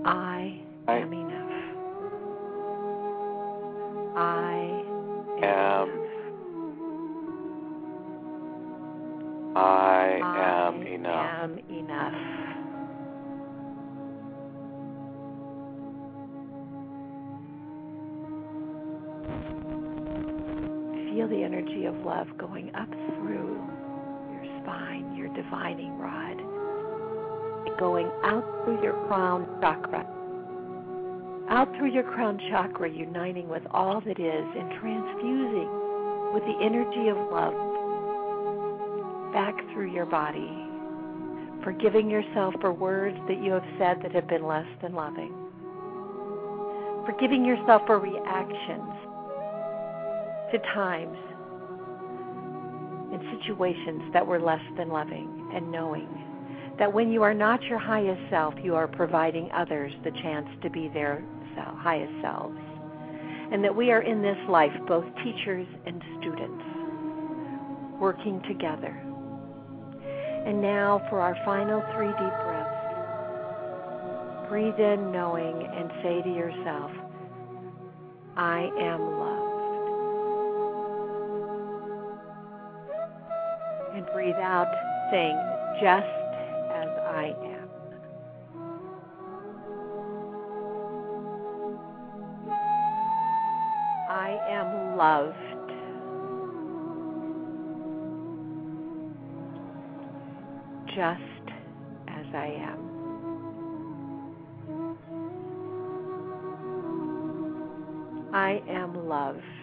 [0.06, 1.52] I am enough.
[4.16, 4.84] I
[5.44, 5.90] am.
[9.58, 11.14] I am enough.
[11.14, 12.14] I am enough.
[21.14, 23.79] Feel the energy of love going up through
[25.16, 26.38] your your divining rod,
[27.80, 30.06] going out through your crown chakra,
[31.50, 35.70] out through your crown chakra, uniting with all that is and transfusing
[36.34, 37.54] with the energy of love.
[39.34, 40.50] Back through your body,
[41.64, 45.34] forgiving yourself for words that you have said that have been less than loving,
[47.06, 48.94] forgiving yourself for reactions
[50.52, 51.18] to times
[53.38, 56.08] situations that were less than loving, and knowing
[56.80, 60.70] that when you are not your highest self, you are providing others the chance to
[60.70, 61.22] be their
[61.78, 62.58] highest selves.
[63.52, 66.64] And that we are in this life both teachers and students,
[68.00, 68.96] working together.
[70.46, 72.76] And now for our final three deep breaths.
[74.48, 76.92] Breathe in knowing and say to yourself,
[78.38, 79.29] I am loved.
[84.14, 84.72] Breathe out
[85.12, 85.38] saying,
[85.82, 86.06] just
[86.74, 87.70] as I am.
[94.10, 95.36] I am loved.
[100.88, 101.46] Just
[102.08, 102.90] as I am.
[108.34, 109.59] I am loved.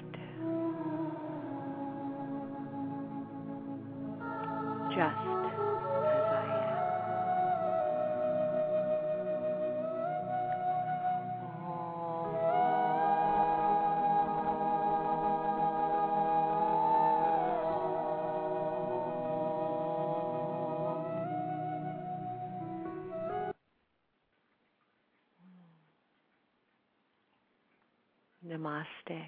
[28.57, 29.23] Namaste.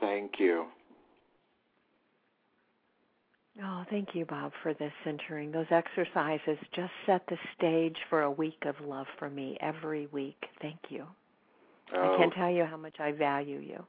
[0.00, 0.66] Thank you.
[3.62, 5.50] Oh, thank you, Bob, for this centering.
[5.50, 10.40] Those exercises just set the stage for a week of love for me every week.
[10.62, 11.04] Thank you.
[11.92, 13.84] Oh, I can't tell you how much I value you.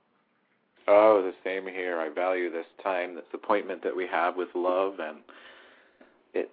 [0.87, 1.99] oh, the same here.
[1.99, 5.17] I value this time, this appointment that we have with love, and
[6.33, 6.49] it's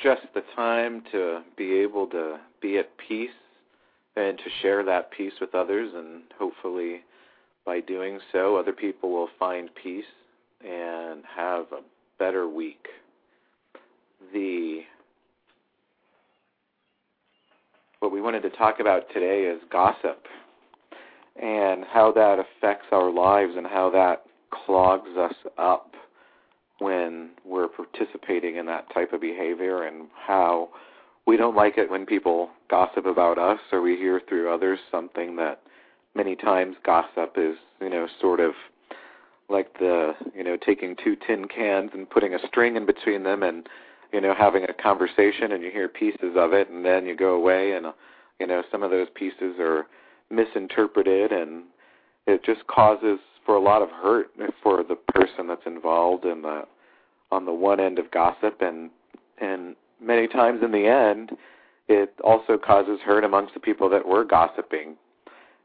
[0.00, 3.30] just the time to be able to be at peace
[4.16, 7.02] and to share that peace with others, and hopefully,
[7.66, 10.04] by doing so, other people will find peace
[10.64, 11.80] and have a
[12.18, 12.86] better week.
[14.32, 14.82] The
[18.00, 20.26] what we wanted to talk about today is gossip
[21.40, 25.92] and how that affects our lives and how that clogs us up
[26.80, 30.68] when we're participating in that type of behavior and how
[31.26, 35.36] we don't like it when people gossip about us or we hear through others something
[35.36, 35.60] that
[36.14, 38.52] many times gossip is, you know, sort of
[39.48, 43.42] like the, you know, taking two tin cans and putting a string in between them
[43.42, 43.68] and,
[44.12, 47.34] you know, having a conversation and you hear pieces of it and then you go
[47.34, 47.86] away and,
[48.38, 49.86] you know, some of those pieces are
[50.30, 51.64] misinterpreted and
[52.26, 54.28] it just causes for a lot of hurt
[54.62, 56.62] for the person that's involved in the
[57.30, 58.90] on the one end of gossip and
[59.40, 61.32] and many times in the end
[61.88, 64.96] it also causes hurt amongst the people that were gossiping.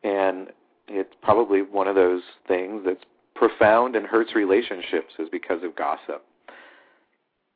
[0.04, 0.48] And
[0.88, 3.04] it's probably one of those things that's
[3.36, 6.26] profound and hurts relationships is because of gossip.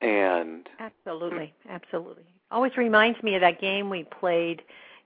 [0.01, 2.23] And Absolutely, absolutely.
[2.51, 4.61] Always reminds me of that game we played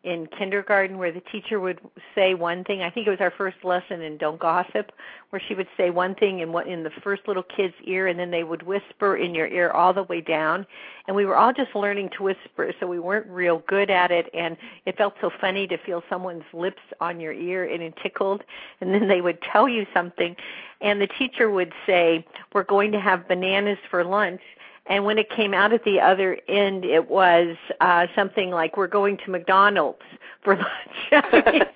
[0.08, 1.82] in kindergarten where the teacher would
[2.15, 2.82] say one thing.
[2.82, 4.93] I think it was our first lesson in Don't Gossip,
[5.32, 8.17] where she would say one thing in what in the first little kid's ear, and
[8.17, 10.65] then they would whisper in your ear all the way down.
[11.08, 14.29] And we were all just learning to whisper, so we weren't real good at it.
[14.34, 14.56] And
[14.86, 18.46] it felt so funny to feel someone's lips on your ear, and it tickled.
[18.79, 20.38] And then they would tell you something,
[20.79, 24.42] and the teacher would say, "We're going to have bananas for lunch."
[24.90, 28.88] And when it came out at the other end it was uh something like we're
[28.88, 30.02] going to McDonald's
[30.48, 30.98] for lunch.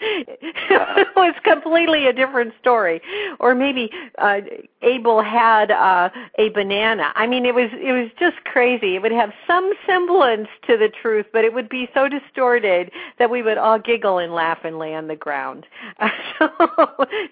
[0.69, 3.01] it was completely a different story.
[3.39, 4.41] Or maybe uh,
[4.81, 7.11] Abel had uh, a banana.
[7.15, 8.95] I mean, it was it was just crazy.
[8.95, 13.29] It would have some semblance to the truth, but it would be so distorted that
[13.29, 15.65] we would all giggle and laugh and lay on the ground.
[16.39, 16.49] so,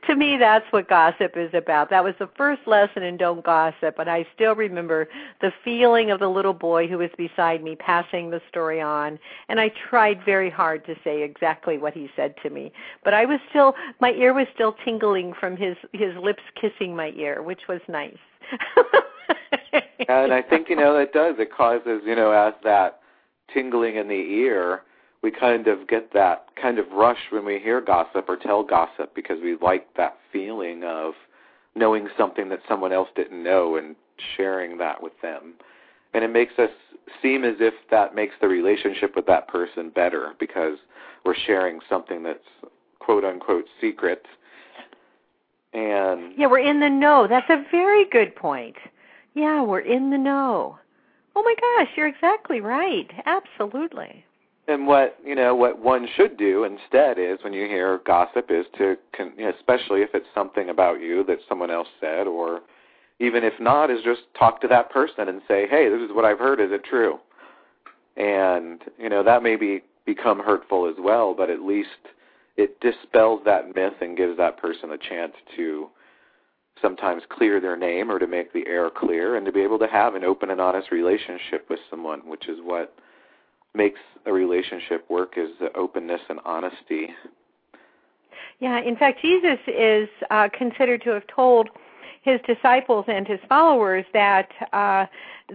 [0.08, 1.90] to me, that's what gossip is about.
[1.90, 5.08] That was the first lesson in Don't Gossip, and I still remember
[5.42, 9.60] the feeling of the little boy who was beside me passing the story on, and
[9.60, 12.72] I tried very hard to say exactly what he said to me.
[13.04, 17.12] But I was still my ear was still tingling from his his lips kissing my
[17.16, 18.18] ear, which was nice.
[20.10, 21.36] and I think you know it does.
[21.40, 23.00] It causes you know as that
[23.54, 24.82] tingling in the ear,
[25.22, 29.14] we kind of get that kind of rush when we hear gossip or tell gossip
[29.16, 31.14] because we like that feeling of
[31.76, 33.96] knowing something that someone else didn't know and
[34.36, 35.54] sharing that with them.
[36.14, 36.70] And it makes us
[37.22, 40.78] seem as if that makes the relationship with that person better because
[41.26, 42.40] we're sharing something that's
[43.00, 44.26] quote unquote secret.
[45.74, 47.28] And yeah, we're in the know.
[47.30, 48.76] That's a very good point.
[49.36, 50.78] Yeah, we're in the know.
[51.36, 53.10] Oh my gosh, you're exactly right.
[53.26, 54.26] Absolutely.
[54.68, 58.66] And what you know, what one should do instead is when you hear gossip, is
[58.78, 62.62] to, know, especially if it's something about you that someone else said, or
[63.20, 66.26] even if not, is just talk to that person and say, "Hey, this is what
[66.26, 66.60] I've heard.
[66.60, 67.20] Is it true?"
[68.18, 69.82] And you know that may be
[70.14, 71.90] become hurtful as well, but at least
[72.58, 75.88] it dispels that myth and gives that person a chance to
[76.82, 79.88] sometimes clear their name or to make the air clear and to be able to
[79.88, 82.96] have an open and honest relationship with someone, which is what
[83.76, 87.10] makes a relationship work is the openness and honesty.
[88.60, 91.70] Yeah, in fact, Jesus is uh, considered to have told
[92.22, 95.06] his disciples and his followers that uh,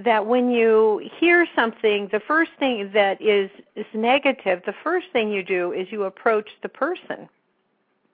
[0.04, 5.30] that when you hear something, the first thing that is is negative, the first thing
[5.30, 7.28] you do is you approach the person,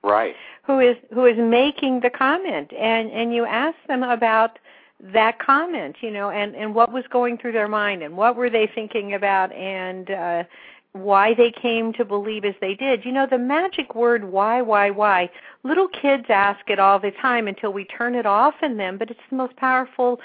[0.02, 4.58] right, who is who is making the comment, and and you ask them about
[5.00, 8.50] that comment, you know, and and what was going through their mind, and what were
[8.50, 10.44] they thinking about, and uh,
[10.92, 13.04] why they came to believe as they did.
[13.04, 15.30] You know, the magic word why, why, why.
[15.62, 19.10] Little kids ask it all the time until we turn it off in them, but
[19.10, 20.20] it's the most powerful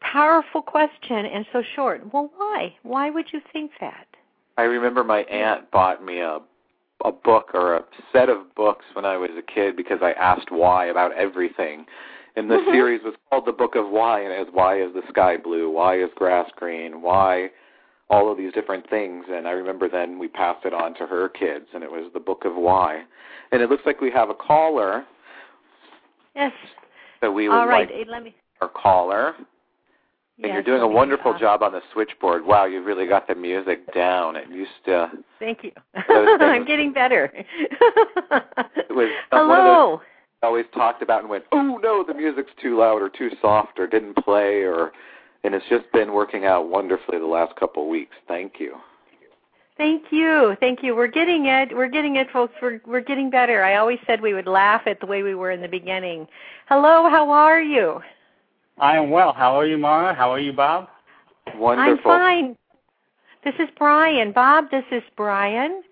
[0.00, 2.02] powerful question and so short.
[2.12, 2.74] Well, why?
[2.82, 4.06] Why would you think that?
[4.56, 6.40] I remember my aunt bought me a
[7.04, 10.50] a book or a set of books when I was a kid because I asked
[10.50, 11.86] why about everything.
[12.36, 12.72] And the mm-hmm.
[12.72, 15.70] series was called The Book of Why and it was why is the sky blue?
[15.70, 17.00] Why is grass green?
[17.00, 17.50] Why
[18.10, 19.24] all of these different things.
[19.30, 22.20] And I remember then we passed it on to her kids, and it was the
[22.20, 23.04] Book of Why.
[23.52, 25.04] And it looks like we have a caller.
[26.34, 26.52] Yes.
[27.20, 27.88] So we would all right.
[27.88, 28.34] like eh, Let me.
[28.60, 29.34] our caller.
[30.42, 32.46] And yes, you're doing a wonderful job on the switchboard.
[32.46, 34.36] Wow, you've really got the music down.
[34.36, 35.10] It used to.
[35.38, 35.72] Thank you.
[35.94, 37.30] I'm getting better.
[37.34, 40.00] it was uh, Hello.
[40.42, 43.86] always talked about and went, oh no, the music's too loud or too soft or
[43.86, 44.92] didn't play or
[45.44, 48.14] and it's just been working out wonderfully the last couple of weeks.
[48.28, 48.76] Thank you.
[49.76, 50.56] Thank you.
[50.60, 50.94] Thank you.
[50.94, 51.74] We're getting it.
[51.74, 52.52] We're getting it, folks.
[52.60, 53.64] We're we're getting better.
[53.64, 56.26] I always said we would laugh at the way we were in the beginning.
[56.68, 58.00] Hello, how are you?
[58.78, 59.32] I am well.
[59.32, 60.14] How are you, Mara?
[60.14, 60.88] How are you, Bob?
[61.56, 62.10] Wonderful.
[62.10, 62.56] I'm fine.
[63.42, 64.32] This is Brian.
[64.32, 65.82] Bob, this is Brian.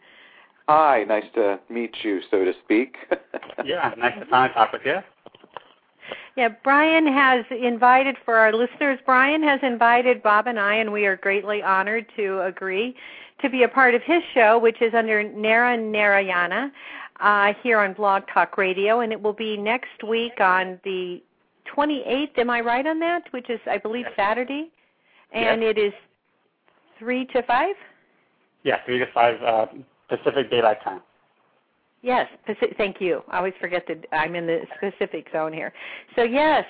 [0.69, 2.97] Hi, nice to meet you, so to speak.
[3.65, 4.99] yeah, nice to finally talk with you.
[6.37, 8.99] Yeah, Brian has invited for our listeners.
[9.05, 12.95] Brian has invited Bob and I, and we are greatly honored to agree
[13.43, 16.73] to be a part of his show, which is under Nara Narayana
[17.21, 21.23] uh, here on Blog Talk Radio, and it will be next week on the
[21.77, 22.39] 28th.
[22.39, 23.25] Am I right on that?
[23.33, 24.71] Which is, I believe, Saturday,
[25.33, 25.75] and yes.
[25.77, 25.93] it is
[26.99, 27.75] three to five.
[28.65, 29.67] Yeah, three to five uh,
[30.09, 31.01] Pacific Daylight Time.
[32.03, 32.29] Yes,
[32.77, 33.23] thank you.
[33.29, 35.73] I always forget that I'm in the Pacific zone here.
[36.15, 36.65] So yes.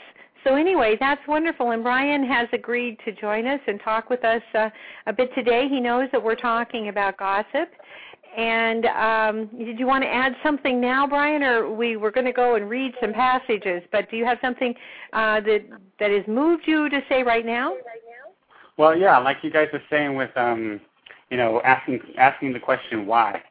[0.45, 1.73] So anyway, that's wonderful.
[1.73, 4.71] And Brian has agreed to join us and talk with us uh,
[5.07, 5.69] a bit today.
[5.69, 7.71] He knows that we're talking about gossip.
[8.37, 12.33] And um, did you want to add something now, Brian, or we were going to
[12.33, 13.83] go and read some passages?
[13.91, 14.75] But do you have something
[15.13, 15.65] uh, that
[15.99, 17.75] that has moved you to say right now?
[18.77, 20.81] Well, yeah, like you guys were saying with um,
[21.31, 23.43] you know asking asking the question why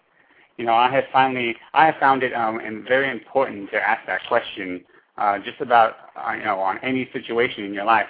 [0.58, 4.22] you know, I have finally, I have found it um, very important to ask that
[4.28, 4.84] question
[5.18, 8.08] uh, just about, uh, you know, on any situation in your life.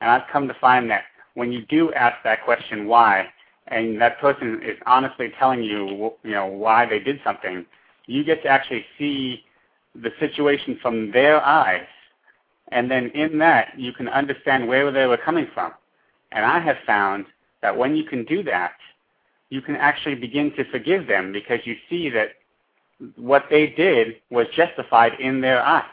[0.00, 3.26] And I've come to find that when you do ask that question, why,
[3.68, 7.64] and that person is honestly telling you, you know, why they did something,
[8.06, 9.42] you get to actually see
[9.94, 11.86] the situation from their eyes.
[12.68, 15.72] And then in that, you can understand where they were coming from.
[16.32, 17.26] And I have found
[17.62, 18.72] that when you can do that,
[19.50, 22.30] you can actually begin to forgive them because you see that
[23.16, 25.84] what they did was justified in their eyes.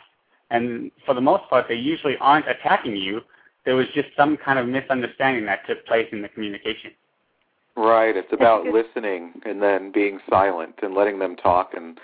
[0.49, 3.21] And for the most part, they usually aren't attacking you.
[3.65, 6.91] There was just some kind of misunderstanding that took place in the communication.
[7.75, 8.15] Right.
[8.15, 11.99] It's about listening and then being silent and letting them talk and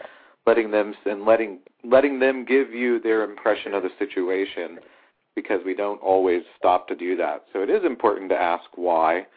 [0.47, 4.79] letting them and letting letting them give you their impression of the situation
[5.35, 7.45] because we don't always stop to do that.
[7.53, 9.27] So it is important to ask why.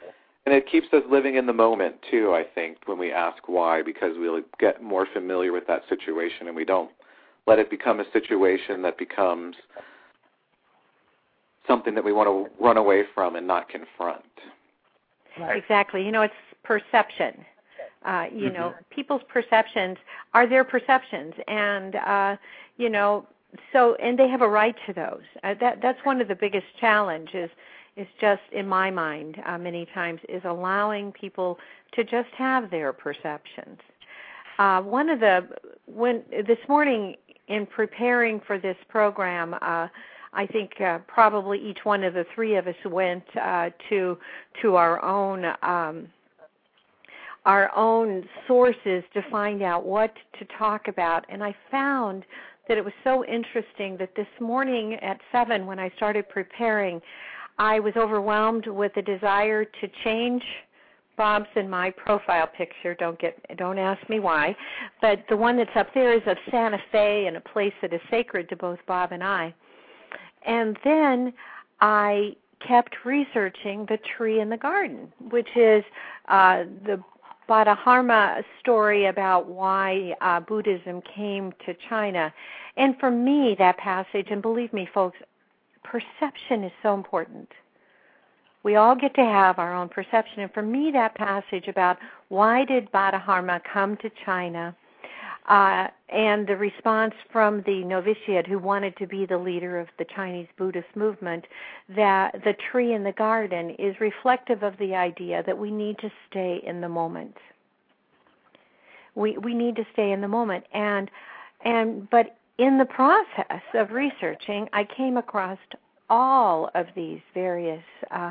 [0.44, 3.82] And it keeps us living in the moment too, I think, when we ask why
[3.82, 6.90] because we'll get more familiar with that situation and we don't
[7.46, 9.56] let it become a situation that becomes
[11.66, 14.24] something that we want to run away from and not confront.
[15.38, 15.56] Right.
[15.56, 16.04] Exactly.
[16.04, 17.44] You know, it's perception.
[18.04, 18.54] Uh, you mm-hmm.
[18.54, 19.96] know, people's perceptions
[20.34, 22.36] are their perceptions, and uh,
[22.76, 23.26] you know,
[23.72, 25.22] so and they have a right to those.
[25.44, 27.48] Uh, that that's one of the biggest challenges.
[27.94, 31.58] Is just in my mind uh, many times is allowing people
[31.94, 33.78] to just have their perceptions.
[34.58, 35.46] Uh, one of the
[35.86, 37.16] when this morning
[37.48, 39.88] in preparing for this program, uh,
[40.32, 44.18] I think uh, probably each one of the three of us went uh, to
[44.62, 46.08] to our own um,
[47.44, 52.24] our own sources to find out what to talk about, and I found
[52.68, 57.02] that it was so interesting that this morning at seven, when I started preparing,
[57.58, 60.42] I was overwhelmed with a desire to change
[61.16, 62.94] Bob's and my profile picture.
[62.94, 64.56] Don't get don't ask me why,
[65.00, 68.00] but the one that's up there is of Santa Fe and a place that is
[68.10, 69.54] sacred to both Bob and I.
[70.46, 71.32] And then
[71.80, 72.34] I
[72.66, 75.84] kept researching the tree in the garden, which is
[76.28, 77.02] uh, the
[77.48, 82.32] Buddha story about why uh, Buddhism came to China.
[82.76, 85.18] And for me, that passage, and believe me, folks,
[85.84, 87.48] perception is so important.
[88.62, 90.40] We all get to have our own perception.
[90.40, 94.76] And for me, that passage about why did Buddha come to China
[95.48, 100.04] uh, and the response from the novitiate who wanted to be the leader of the
[100.14, 101.46] Chinese Buddhist movement
[101.88, 106.10] that the tree in the garden is reflective of the idea that we need to
[106.30, 107.36] stay in the moment.
[109.14, 111.10] We we need to stay in the moment and
[111.64, 115.58] and but in the process of researching I came across
[116.08, 117.82] all of these various
[118.12, 118.30] uh,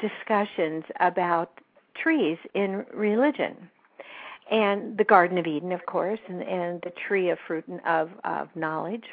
[0.00, 1.50] discussions about
[2.02, 3.54] trees in religion
[4.50, 8.08] and the Garden of Eden, of course, and, and the tree of fruit and of,
[8.24, 9.04] of knowledge.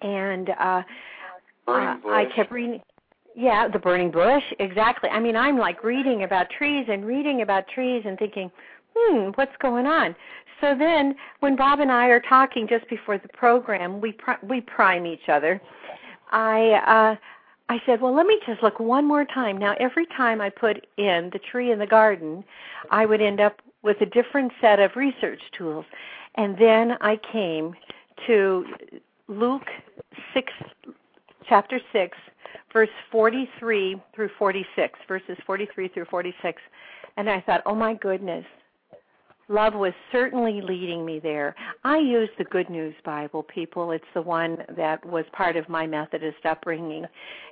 [0.00, 0.82] And uh,
[1.68, 2.80] uh, I kept reading.
[3.34, 5.10] Yeah, the burning bush, exactly.
[5.10, 8.50] I mean, I'm like reading about trees and reading about trees and thinking,
[8.96, 10.14] hmm, what's going on?
[10.60, 14.60] So then, when Bob and I are talking just before the program, we pr- we
[14.62, 15.60] prime each other.
[16.32, 17.16] I uh,
[17.68, 19.58] I said, well, let me just look one more time.
[19.58, 22.44] Now, every time I put in the tree in the garden,
[22.90, 25.84] I would end up with a different set of research tools.
[26.36, 27.74] And then I came
[28.26, 28.64] to
[29.28, 29.66] Luke
[30.32, 30.52] 6,
[31.48, 32.16] chapter 6,
[32.72, 36.62] verse 43 through 46, verses 43 through 46.
[37.16, 38.44] And I thought, oh my goodness,
[39.48, 41.54] love was certainly leading me there.
[41.84, 43.92] I use the Good News Bible, people.
[43.92, 47.04] It's the one that was part of my Methodist upbringing.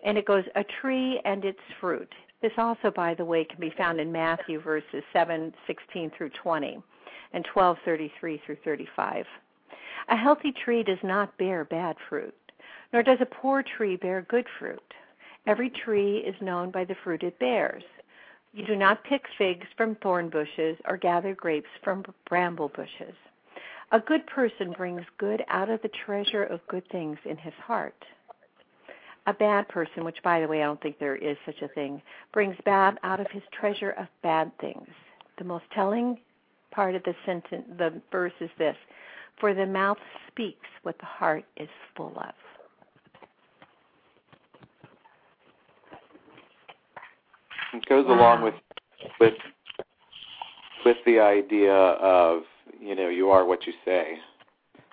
[0.04, 2.12] And it goes, a tree and its fruit.
[2.42, 6.82] This also, by the way, can be found in Matthew verses 7, 16 through 20
[7.32, 9.24] and 12, 33 through 35.
[10.08, 12.34] A healthy tree does not bear bad fruit,
[12.92, 14.82] nor does a poor tree bear good fruit.
[15.46, 17.82] Every tree is known by the fruit it bears.
[18.54, 23.14] You do not pick figs from thorn bushes or gather grapes from bramble bushes.
[23.92, 28.04] A good person brings good out of the treasure of good things in his heart
[29.26, 32.02] a bad person, which by the way I don't think there is such a thing,
[32.32, 34.88] brings bad out of his treasure of bad things.
[35.38, 36.18] The most telling
[36.70, 38.76] part of the sentence the verse is this
[39.40, 39.98] for the mouth
[40.28, 42.34] speaks what the heart is full of.
[47.74, 48.14] It goes wow.
[48.14, 48.54] along with
[49.20, 49.34] with
[50.84, 52.42] with the idea of
[52.80, 54.14] you know you are what you say,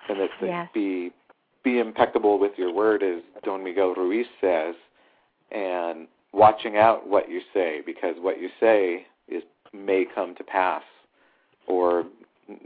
[0.08, 0.68] and that yes.
[0.74, 1.12] be
[1.64, 4.74] be impeccable with your word, as Don Miguel Ruiz says,
[5.52, 10.82] and watching out what you say, because what you say is may come to pass,
[11.66, 12.04] or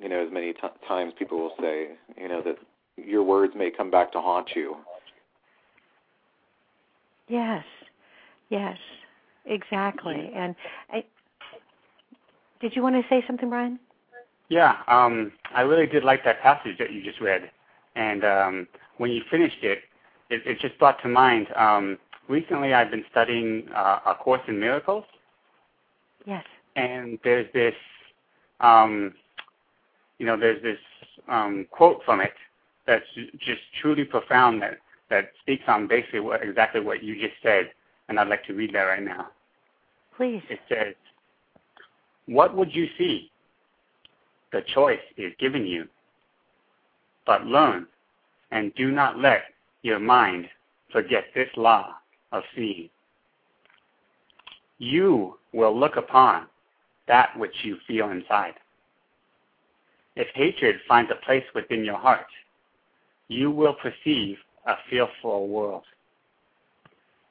[0.00, 1.88] you know, as many t- times people will say,
[2.18, 2.56] you know, that
[2.96, 4.76] your words may come back to haunt you.
[7.28, 7.64] Yes,
[8.48, 8.78] yes,
[9.46, 10.30] exactly.
[10.34, 10.54] And
[10.90, 11.04] I,
[12.60, 13.78] did you want to say something, Brian?
[14.48, 17.50] Yeah, um, I really did like that passage that you just read,
[17.96, 18.68] and um,
[18.98, 19.80] when you finished it,
[20.30, 21.48] it, it just brought to mind.
[21.56, 25.04] Um, recently, I've been studying uh, A Course in Miracles.
[26.26, 26.44] Yes.
[26.76, 27.74] And there's this,
[28.60, 29.14] um,
[30.18, 30.78] you know, there's this
[31.28, 32.34] um, quote from it
[32.86, 33.06] that's
[33.38, 34.78] just truly profound that
[35.08, 37.70] that speaks on basically what exactly what you just said,
[38.08, 39.28] and I'd like to read that right now.
[40.16, 40.42] Please.
[40.48, 40.94] It says,
[42.26, 43.30] "What would you see?
[44.52, 45.88] The choice is given you,
[47.26, 47.86] but learn,
[48.50, 49.52] and do not let
[49.82, 50.48] your mind
[50.90, 51.96] forget this law
[52.32, 52.88] of seeing.
[54.78, 56.46] You will look upon
[57.06, 58.54] that which you feel inside.
[60.14, 62.26] If hatred finds a place within your heart,
[63.28, 65.84] you will perceive a fearful world.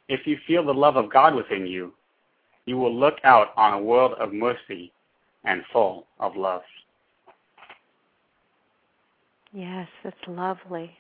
[0.08, 1.94] If you feel the love of God within you,
[2.66, 4.92] you will look out on a world of mercy
[5.44, 6.62] and full of love.
[9.54, 10.92] Yes, that's lovely.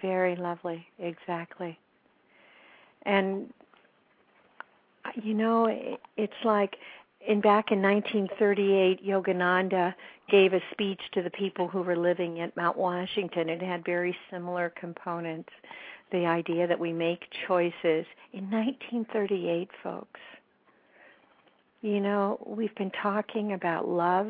[0.00, 1.78] Very lovely, exactly.
[3.02, 3.52] And
[5.22, 5.68] you know,
[6.16, 6.76] it's like
[7.26, 9.94] in back in 1938, Yogananda
[10.30, 13.48] gave a speech to the people who were living at Mount Washington.
[13.48, 15.50] It had very similar components.
[16.14, 20.20] The idea that we make choices in 1938, folks.
[21.82, 24.28] You know, we've been talking about love,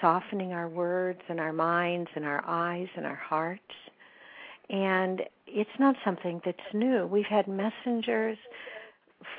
[0.00, 3.60] softening our words and our minds and our eyes and our hearts.
[4.70, 7.08] And it's not something that's new.
[7.08, 8.38] We've had messengers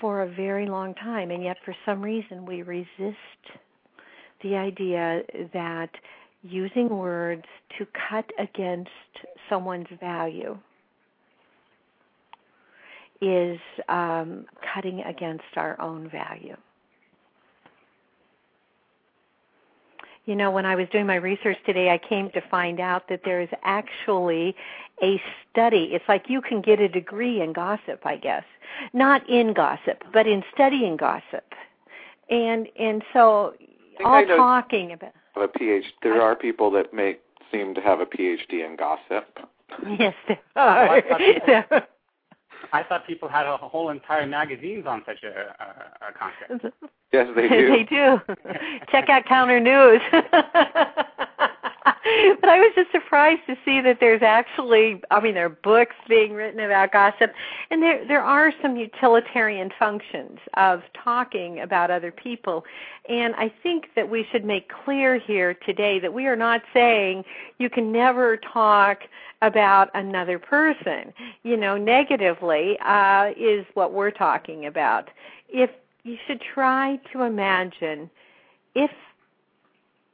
[0.02, 3.16] for a very long time, and yet for some reason we resist
[4.44, 5.22] the idea
[5.54, 5.92] that
[6.44, 7.46] using words
[7.78, 8.90] to cut against
[9.48, 10.58] someone's value
[13.22, 13.60] is
[13.90, 16.56] um, cutting against our own value.
[20.26, 23.22] You know, when I was doing my research today, I came to find out that
[23.26, 24.56] there is actually
[25.02, 25.90] a study.
[25.92, 28.44] It's like you can get a degree in gossip, I guess.
[28.94, 31.46] Not in gossip, but in studying gossip.
[32.30, 33.56] And and so
[34.06, 35.84] all talking about a PhD.
[36.04, 39.40] There I, are people that make seem to have a PhD in gossip.
[39.98, 41.02] Yes, there are.
[41.72, 41.82] Oh,
[42.72, 46.76] I thought people had a whole entire magazines on such a, a, a concept.
[47.12, 47.68] Yes, they do.
[47.72, 48.22] they do.
[48.92, 50.02] Check out Counter News.
[52.40, 55.96] but I was just surprised to see that there's actually I mean there are books
[56.08, 57.34] being written about gossip
[57.70, 62.66] and there there are some utilitarian functions of talking about other people.
[63.08, 67.26] And I think that we should make clear here today that we are not saying
[67.58, 69.00] you can never talk
[69.42, 71.14] about another person.
[71.44, 75.10] You know negatively uh is what we're talking about.
[75.50, 75.70] If
[76.04, 78.10] you should try to imagine
[78.76, 78.92] if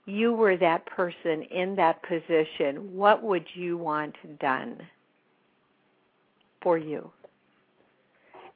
[0.05, 4.77] you were that person in that position, what would you want done
[6.61, 7.11] for you?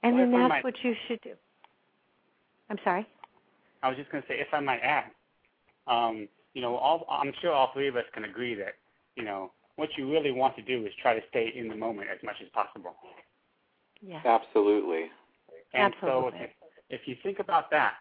[0.04, 1.34] And well, then that's might, what you should do.
[2.70, 3.08] I'm sorry?
[3.82, 5.06] I was just going to say, if I might add,
[5.88, 8.76] um, you know, all, I'm sure all three of us can agree that,
[9.16, 12.10] you know, what you really want to do is try to stay in the moment
[12.14, 12.96] as much as possible.
[14.02, 14.22] Yeah.
[14.26, 15.06] Absolutely.
[15.74, 16.40] And Absolutely.
[16.40, 17.94] so if, if you think about that,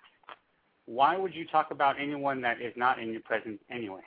[0.88, 4.00] why would you talk about anyone that is not in your presence anyway?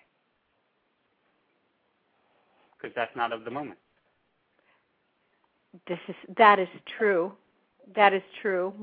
[2.75, 3.77] Because that's not of the moment.
[5.87, 6.67] This is that is
[6.97, 7.31] true.
[7.95, 8.73] That is true.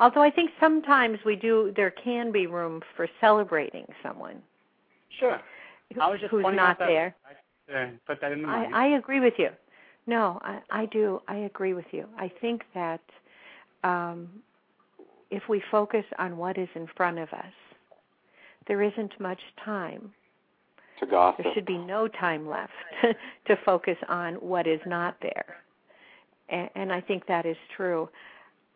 [0.00, 4.42] Although I think sometimes we do, there can be room for celebrating someone.
[5.20, 5.38] Sure.
[6.00, 7.14] I was just who's not that, there.
[7.68, 8.74] I, uh, put that in mind.
[8.74, 9.50] I, I agree with you.
[10.06, 11.20] No, I, I do.
[11.28, 12.06] I agree with you.
[12.18, 13.00] I think that
[13.84, 14.28] um,
[15.32, 17.52] if we focus on what is in front of us,
[18.68, 20.12] there isn't much time.
[21.00, 21.42] To gossip.
[21.42, 22.72] There should be no time left
[23.46, 25.56] to focus on what is not there.
[26.50, 28.08] And, and I think that is true.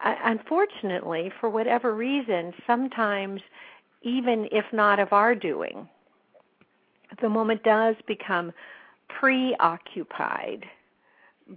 [0.03, 3.43] unfortunately, for whatever reason, sometimes,
[4.03, 5.87] even if not of our doing,
[7.21, 8.51] the moment does become
[9.09, 10.65] preoccupied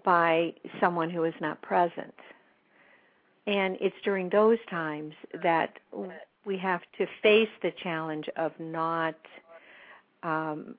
[0.03, 2.13] by someone who is not present.
[3.49, 5.79] And it's during those times that
[6.45, 9.15] we have to face the challenge of not
[10.21, 10.75] um,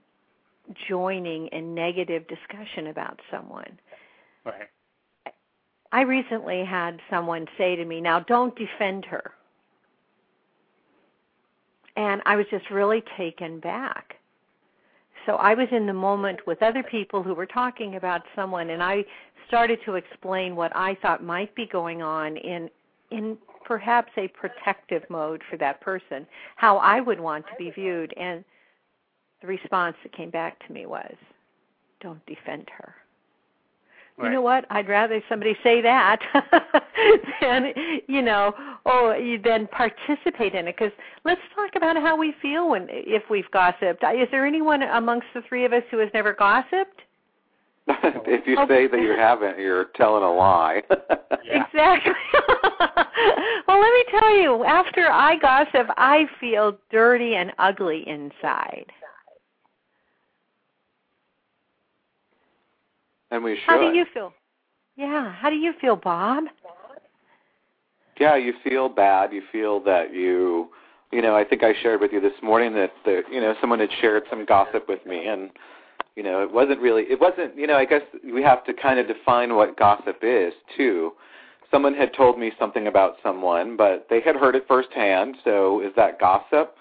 [0.88, 3.76] joining in negative discussion about someone.
[4.44, 4.68] Right.
[5.90, 9.32] I recently had someone say to me, "Now don't defend her."
[11.96, 14.14] And I was just really taken back.
[15.26, 18.80] So I was in the moment with other people who were talking about someone and
[18.82, 19.04] I
[19.50, 22.70] started to explain what I thought might be going on in
[23.10, 26.24] in perhaps a protective mode for that person,
[26.54, 28.44] how I would want to be viewed and
[29.40, 31.14] the response that came back to me was
[32.00, 32.94] don't defend her.
[34.22, 34.66] you know what?
[34.70, 36.20] I'd rather somebody say that
[37.40, 37.72] than
[38.06, 38.52] you know,
[38.86, 40.76] oh, you then participate in it.
[40.76, 40.92] Because
[41.24, 44.04] let's talk about how we feel when if we've gossiped.
[44.04, 47.02] Is there anyone amongst the three of us who has never gossiped?
[48.26, 50.82] if you say that you haven't, you're telling a lie.
[51.52, 52.12] Exactly.
[53.66, 58.86] well, let me tell you, after I gossip, I feel dirty and ugly inside.
[63.32, 63.64] And we should.
[63.66, 64.32] How do you feel?
[64.96, 65.32] Yeah.
[65.32, 66.44] How do you feel, Bob?
[68.20, 69.32] Yeah, you feel bad.
[69.32, 70.68] You feel that you,
[71.10, 73.80] you know, I think I shared with you this morning that the, you know, someone
[73.80, 75.50] had shared some gossip with me, and
[76.20, 78.98] you know, it wasn't really, it wasn't, you know, I guess we have to kind
[78.98, 81.12] of define what gossip is too.
[81.70, 85.36] Someone had told me something about someone, but they had heard it firsthand.
[85.44, 86.74] So is that gossip,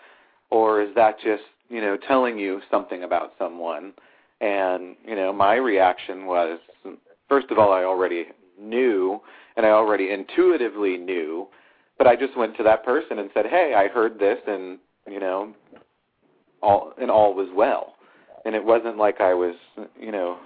[0.51, 3.93] or is that just, you know, telling you something about someone?
[4.41, 6.59] And, you know, my reaction was
[7.29, 8.25] first of all, I already
[8.61, 9.21] knew
[9.55, 11.47] and I already intuitively knew,
[11.97, 14.79] but I just went to that person and said, "Hey, I heard this and,
[15.09, 15.53] you know,
[16.61, 17.95] all and all was well."
[18.45, 19.55] And it wasn't like I was,
[19.99, 20.37] you know,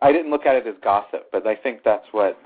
[0.00, 2.38] I didn't look at it as gossip, but I think that's what,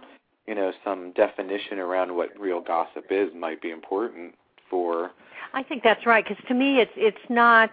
[0.47, 4.35] you know, some definition around what real gossip is might be important
[4.71, 5.13] for
[5.55, 7.71] I think that's right because to me it's it's not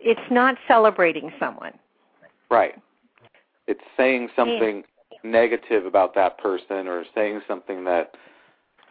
[0.00, 1.72] it's not celebrating someone.
[2.50, 2.74] Right.
[3.66, 5.30] It's saying something yeah.
[5.30, 8.14] negative about that person or saying something that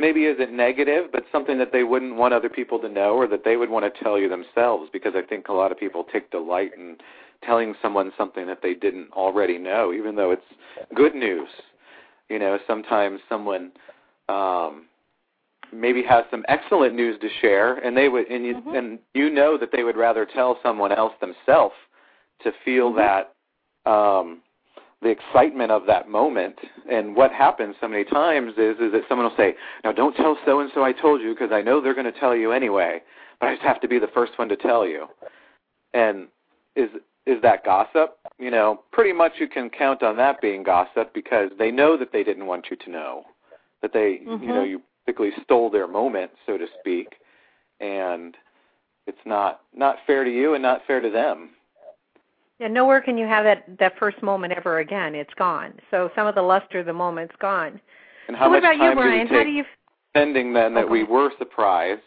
[0.01, 3.43] maybe isn't negative, but something that they wouldn't want other people to know or that
[3.45, 6.29] they would want to tell you themselves because I think a lot of people take
[6.31, 6.97] delight in
[7.43, 10.41] telling someone something that they didn't already know, even though it's
[10.95, 11.47] good news.
[12.29, 13.71] You know, sometimes someone
[14.27, 14.85] um
[15.73, 18.75] maybe has some excellent news to share and they would and you mm-hmm.
[18.75, 21.75] and you know that they would rather tell someone else themselves
[22.43, 22.97] to feel mm-hmm.
[22.97, 23.33] that
[23.85, 24.41] um,
[25.01, 26.55] the excitement of that moment.
[26.89, 30.37] And what happens so many times is is that someone will say, "Now don't tell
[30.45, 33.01] so and so I told you because I know they're going to tell you anyway,
[33.39, 35.07] but I just have to be the first one to tell you."
[35.93, 36.27] And
[36.75, 36.89] is
[37.25, 38.17] is that gossip?
[38.39, 42.11] You know, pretty much you can count on that being gossip because they know that
[42.11, 43.25] they didn't want you to know
[43.81, 44.43] that they, mm-hmm.
[44.43, 47.15] you know, you basically stole their moment, so to speak,
[47.79, 48.35] and
[49.07, 51.51] it's not not fair to you and not fair to them.
[52.61, 55.15] Yeah, nowhere can you have that that first moment ever again.
[55.15, 55.73] It's gone.
[55.89, 57.81] So some of the luster of the moment's gone.
[58.27, 59.27] And how so much what about time you, Brian?
[59.27, 59.63] do you how do you
[60.13, 60.91] pretending then that okay.
[60.91, 62.01] we were surprised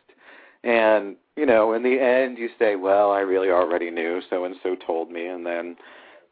[0.62, 4.54] and you know, in the end you say, Well, I really already knew, so and
[4.62, 5.76] so told me and then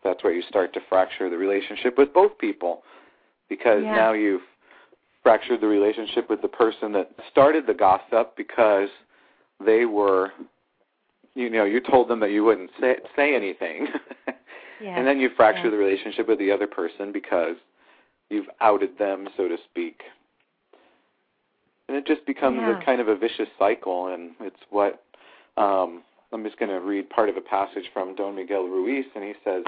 [0.04, 2.84] that's where you start to fracture the relationship with both people.
[3.48, 3.96] Because yeah.
[3.96, 4.42] now you've
[5.24, 8.88] fractured the relationship with the person that started the gossip because
[9.64, 10.30] they were
[11.34, 13.88] you know you told them that you wouldn't say say anything
[14.82, 14.96] yeah.
[14.96, 15.70] and then you fracture yeah.
[15.70, 17.56] the relationship with the other person because
[18.30, 20.02] you've outed them so to speak
[21.88, 22.80] and it just becomes yeah.
[22.80, 25.04] a kind of a vicious cycle and it's what
[25.56, 26.02] um
[26.34, 29.34] I'm just going to read part of a passage from Don Miguel Ruiz and he
[29.44, 29.64] says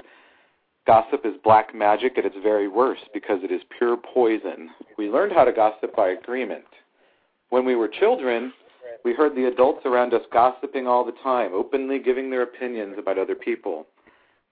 [0.87, 4.69] Gossip is black magic at its very worst because it is pure poison.
[4.97, 6.65] We learned how to gossip by agreement.
[7.49, 8.53] When we were children,
[9.05, 13.19] we heard the adults around us gossiping all the time, openly giving their opinions about
[13.19, 13.85] other people.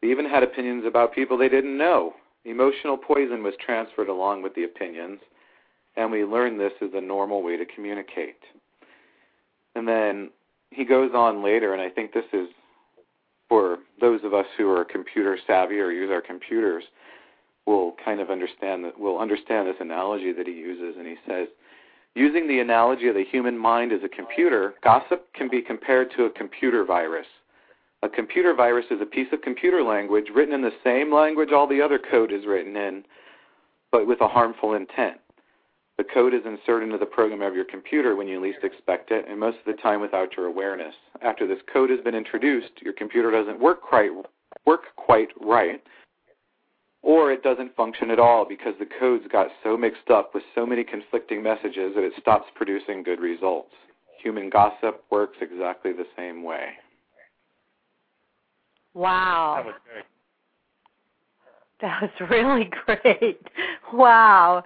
[0.01, 2.13] They even had opinions about people they didn't know.
[2.45, 5.19] Emotional poison was transferred along with the opinions,
[5.97, 8.37] and we learned this is a normal way to communicate.
[9.75, 10.29] And then
[10.69, 12.47] he goes on later, and I think this is
[13.49, 16.83] for those of us who are computer savvy or use our computers
[17.65, 21.47] will kind of understand that will understand this analogy that he uses and he says
[22.15, 26.25] Using the analogy of the human mind as a computer, gossip can be compared to
[26.25, 27.25] a computer virus.
[28.03, 31.67] A computer virus is a piece of computer language written in the same language all
[31.67, 33.03] the other code is written in,
[33.91, 35.17] but with a harmful intent.
[35.97, 39.25] The code is inserted into the program of your computer when you least expect it,
[39.27, 40.93] and most of the time without your awareness.
[41.21, 44.11] After this code has been introduced, your computer doesn't work quite
[44.65, 45.81] work quite right,
[47.03, 50.65] or it doesn't function at all because the codes got so mixed up with so
[50.65, 53.73] many conflicting messages that it stops producing good results.
[54.23, 56.69] Human gossip works exactly the same way.
[58.93, 59.55] Wow.
[59.57, 60.05] That was great.
[61.81, 63.41] That was really great.
[63.91, 64.63] Wow.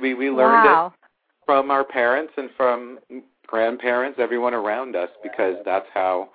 [0.00, 0.92] We we learned wow.
[0.94, 1.08] it
[1.46, 2.98] from our parents and from
[3.46, 6.28] grandparents, everyone around us because that's how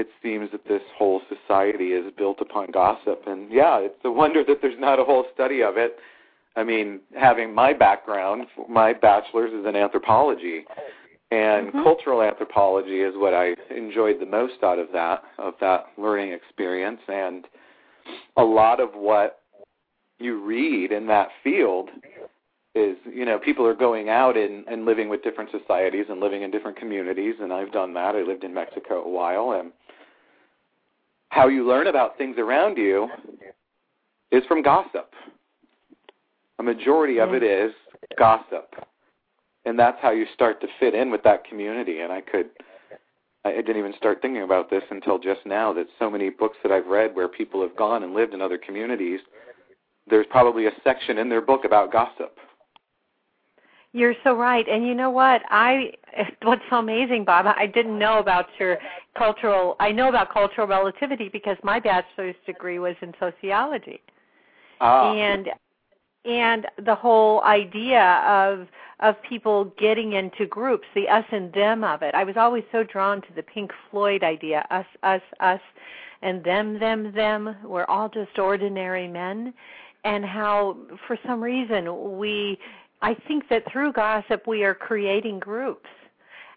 [0.00, 3.24] it seems that this whole society is built upon gossip.
[3.26, 5.96] And yeah, it's a wonder that there's not a whole study of it.
[6.56, 10.64] I mean, having my background, my bachelor's is in anthropology,
[11.30, 11.82] and mm-hmm.
[11.84, 17.00] cultural anthropology is what I enjoyed the most out of that, of that learning experience.
[17.06, 17.44] And
[18.36, 19.40] a lot of what
[20.18, 21.90] you read in that field
[22.74, 26.42] is you know people are going out and and living with different societies and living
[26.42, 28.14] in different communities and I've done that.
[28.14, 29.72] I lived in Mexico a while and
[31.30, 33.08] how you learn about things around you
[34.30, 35.12] is from gossip.
[36.58, 37.72] A majority of it is
[38.18, 38.74] gossip.
[39.64, 42.50] And that's how you start to fit in with that community and I could
[43.42, 46.70] I didn't even start thinking about this until just now that so many books that
[46.70, 49.20] I've read where people have gone and lived in other communities,
[50.08, 52.36] there's probably a section in their book about gossip.
[53.92, 54.66] You're so right.
[54.68, 55.42] And you know what?
[55.50, 55.92] I
[56.42, 58.78] what's so amazing, Bob, I didn't know about your
[59.16, 64.00] cultural I know about cultural relativity because my bachelor's degree was in sociology.
[64.80, 65.12] Ah.
[65.12, 65.48] And
[66.24, 68.68] and the whole idea of
[69.00, 72.14] of people getting into groups, the us and them of it.
[72.14, 75.60] I was always so drawn to the Pink Floyd idea, us, us, us,
[76.22, 77.56] and them, them, them.
[77.64, 79.54] We're all just ordinary men.
[80.04, 80.76] And how,
[81.06, 82.58] for some reason, we,
[83.02, 85.88] I think that through gossip, we are creating groups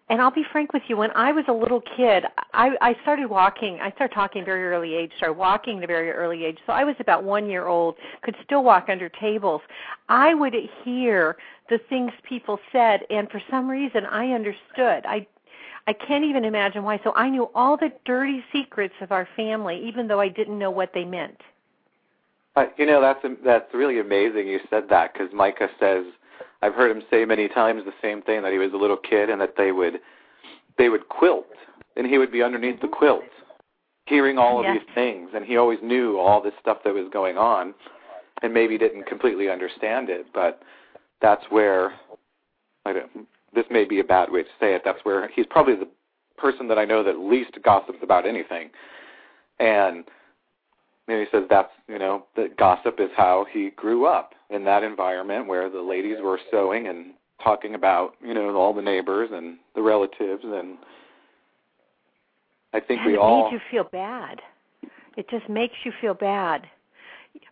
[0.09, 3.27] and I'll be frank with you, when I was a little kid, I, I started
[3.27, 3.79] walking.
[3.81, 6.57] I started talking very early age, started walking at a very early age.
[6.65, 9.61] So I was about one year old, could still walk under tables.
[10.09, 11.37] I would hear
[11.69, 15.05] the things people said, and for some reason, I understood.
[15.05, 15.25] I
[15.85, 16.99] I can't even imagine why.
[17.03, 20.71] So I knew all the dirty secrets of our family, even though I didn't know
[20.71, 21.41] what they meant.
[22.55, 24.47] Uh, you know, that's that's really amazing.
[24.47, 26.05] You said that because Micah says
[26.64, 29.30] I've heard him say many times the same thing that he was a little kid
[29.30, 29.99] and that they would
[30.78, 31.45] they would quilt
[31.97, 32.95] and he would be underneath the mm-hmm.
[32.95, 33.24] quilt
[34.05, 37.38] hearing all of these things and he always knew all this stuff that was going
[37.38, 37.74] on
[38.41, 40.61] and maybe didn't completely understand it but
[41.22, 41.93] that's where
[42.86, 45.76] I don't this may be a bad way to say it that's where he's probably
[45.76, 45.88] the
[46.38, 48.70] person that I know that least gossips about anything
[49.59, 50.05] and
[51.07, 54.83] and he says that's you know that gossip is how he grew up in that
[54.83, 59.57] environment where the ladies were sewing and talking about you know all the neighbors and
[59.75, 60.77] the relatives and
[62.73, 64.41] I think and we it all made you feel bad.
[65.15, 66.67] It just makes you feel bad.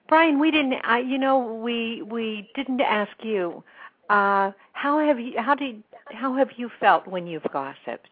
[0.07, 0.75] Brian, we didn't.
[0.83, 3.63] I, you know, we we didn't ask you.
[4.09, 5.33] Uh, how have you?
[5.37, 5.83] How did?
[6.07, 8.09] How have you felt when you've gossiped?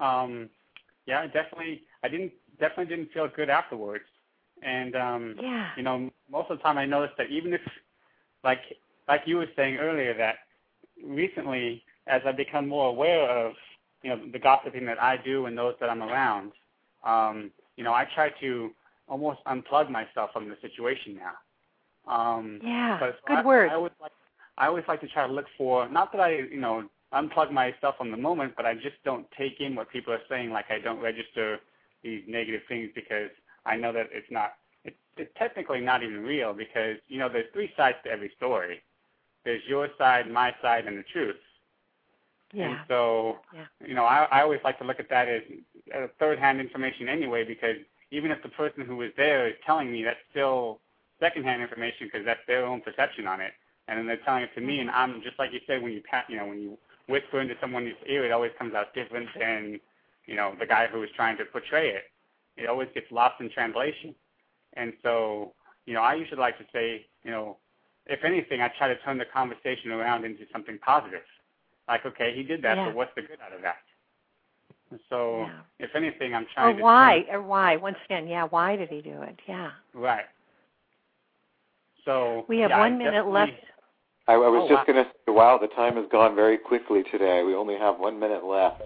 [0.00, 0.48] Um,
[1.06, 1.82] yeah, definitely.
[2.02, 4.04] I didn't definitely didn't feel good afterwards.
[4.62, 5.70] And um, yeah.
[5.76, 7.60] you know, most of the time I noticed that even if,
[8.44, 8.60] like
[9.06, 10.36] like you were saying earlier, that
[11.04, 13.54] recently as I become more aware of
[14.02, 16.52] you know the gossiping that I do and those that I'm around,
[17.04, 18.70] um, you know, I try to
[19.08, 22.12] almost unplug myself from the situation now.
[22.12, 23.70] Um, yeah, but good I, word.
[23.70, 24.12] I always like
[24.56, 27.96] I always like to try to look for not that I you know unplug myself
[27.96, 30.50] from the moment, but I just don't take in what people are saying.
[30.50, 31.60] Like I don't register
[32.02, 33.30] these negative things because
[33.66, 37.50] I know that it's not it's, it's technically not even real because you know there's
[37.52, 38.82] three sides to every story.
[39.44, 41.36] There's your side, my side, and the truth.
[42.52, 42.70] Yeah.
[42.70, 43.66] And so, yeah.
[43.86, 45.42] you know, I, I always like to look at that as
[45.94, 47.76] uh, third-hand information anyway, because
[48.10, 50.80] even if the person who was there is telling me, that's still
[51.20, 53.52] second-hand information because that's their own perception on it,
[53.86, 56.02] and then they're telling it to me, and I'm just like you said when you
[56.08, 56.78] pat, you know, when you
[57.08, 59.80] whisper into someone's ear, it always comes out different than,
[60.28, 62.04] you know, the guy who was trying to portray it.
[62.56, 64.14] It always gets lost in translation,
[64.74, 65.54] and so,
[65.86, 67.56] you know, I usually like to say, you know,
[68.06, 71.22] if anything, I try to turn the conversation around into something positive
[71.88, 72.84] like, okay, he did that, yeah.
[72.86, 73.76] but what's the good out of that?
[75.08, 75.60] So, yeah.
[75.78, 76.82] if anything, I'm Or trying to.
[76.82, 77.22] why?
[77.26, 77.76] Turn, or why?
[77.76, 78.44] Once again, yeah.
[78.44, 79.38] Why did he do it?
[79.46, 79.70] Yeah.
[79.94, 80.24] right.
[82.04, 83.52] So We have yeah, one I minute definitely- left.
[84.28, 84.92] I, I was Oh, just wow.
[84.92, 87.42] going to say, wow, the time has gone very quickly today.
[87.42, 88.82] We only have one minute left.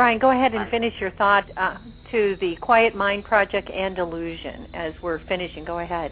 [0.00, 1.76] Brian, go ahead and finish your thought uh,
[2.10, 5.62] to the Quiet Mind Project and Illusion as we're finishing.
[5.62, 6.10] Go ahead.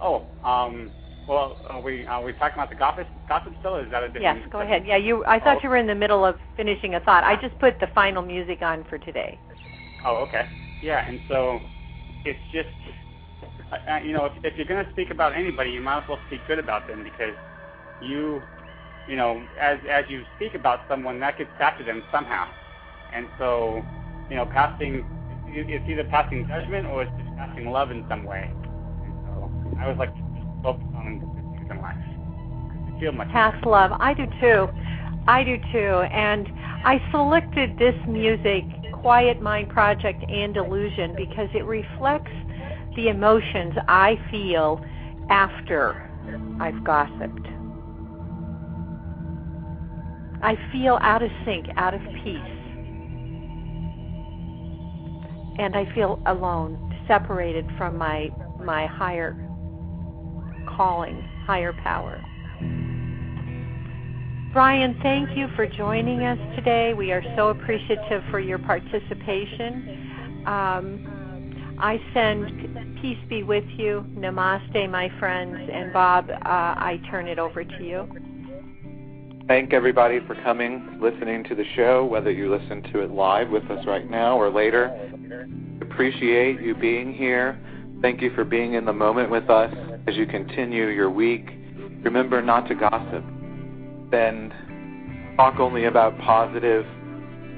[0.00, 0.90] Oh, um,
[1.28, 3.76] well, are we are we talking about the gossip gossip still?
[3.76, 4.40] Or is that a different?
[4.40, 4.82] Yes, go ahead.
[4.84, 5.24] Yeah, you.
[5.26, 5.60] I thought Oh.
[5.62, 7.22] you were in the middle of finishing a thought.
[7.22, 9.38] I just put the final music on for today.
[10.04, 10.42] Oh, okay.
[10.82, 11.60] Yeah, and so
[12.24, 12.68] it's just,
[14.04, 16.40] you know, if, if you're going to speak about anybody, you might as well speak
[16.48, 17.36] good about them because
[18.00, 18.42] you,
[19.10, 22.48] you know, as as you speak about someone, that gets back to them somehow.
[23.12, 23.84] And so,
[24.30, 25.04] you know, passing,
[25.48, 28.48] it's either passing judgment or it's just passing love in some way.
[28.48, 29.50] And so
[29.80, 33.00] I always like to just focus on good things in life.
[33.00, 33.90] feel much Pass love.
[33.98, 34.68] I do too.
[35.26, 36.06] I do too.
[36.12, 36.46] And
[36.84, 42.32] I selected this music, Quiet Mind Project and Illusion, because it reflects
[42.94, 44.84] the emotions I feel
[45.30, 46.08] after
[46.60, 47.59] I've gossiped.
[50.42, 52.40] I feel out of sync, out of peace.
[55.58, 58.30] And I feel alone, separated from my
[58.64, 59.36] my higher
[60.76, 62.22] calling, higher power.
[64.52, 66.92] Brian, thank you for joining us today.
[66.92, 70.42] We are so appreciative for your participation.
[70.46, 74.04] Um, I send peace be with you.
[74.16, 75.56] Namaste, my friends.
[75.72, 78.29] And Bob, uh, I turn it over to you.
[79.50, 83.64] Thank everybody for coming, listening to the show, whether you listen to it live with
[83.64, 84.96] us right now or later.
[85.82, 87.58] Appreciate you being here.
[88.00, 89.74] Thank you for being in the moment with us
[90.06, 91.48] as you continue your week.
[92.04, 93.24] Remember not to gossip
[94.12, 96.86] then talk only about positive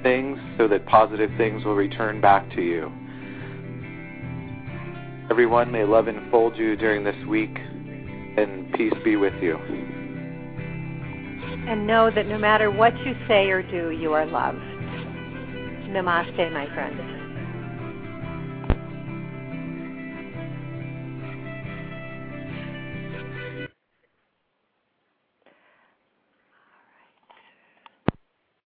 [0.02, 2.90] things so that positive things will return back to you.
[5.30, 9.91] Everyone, may love enfold you during this week, and peace be with you.
[11.68, 14.58] And know that no matter what you say or do, you are loved.
[15.88, 17.11] Namaste, my friends.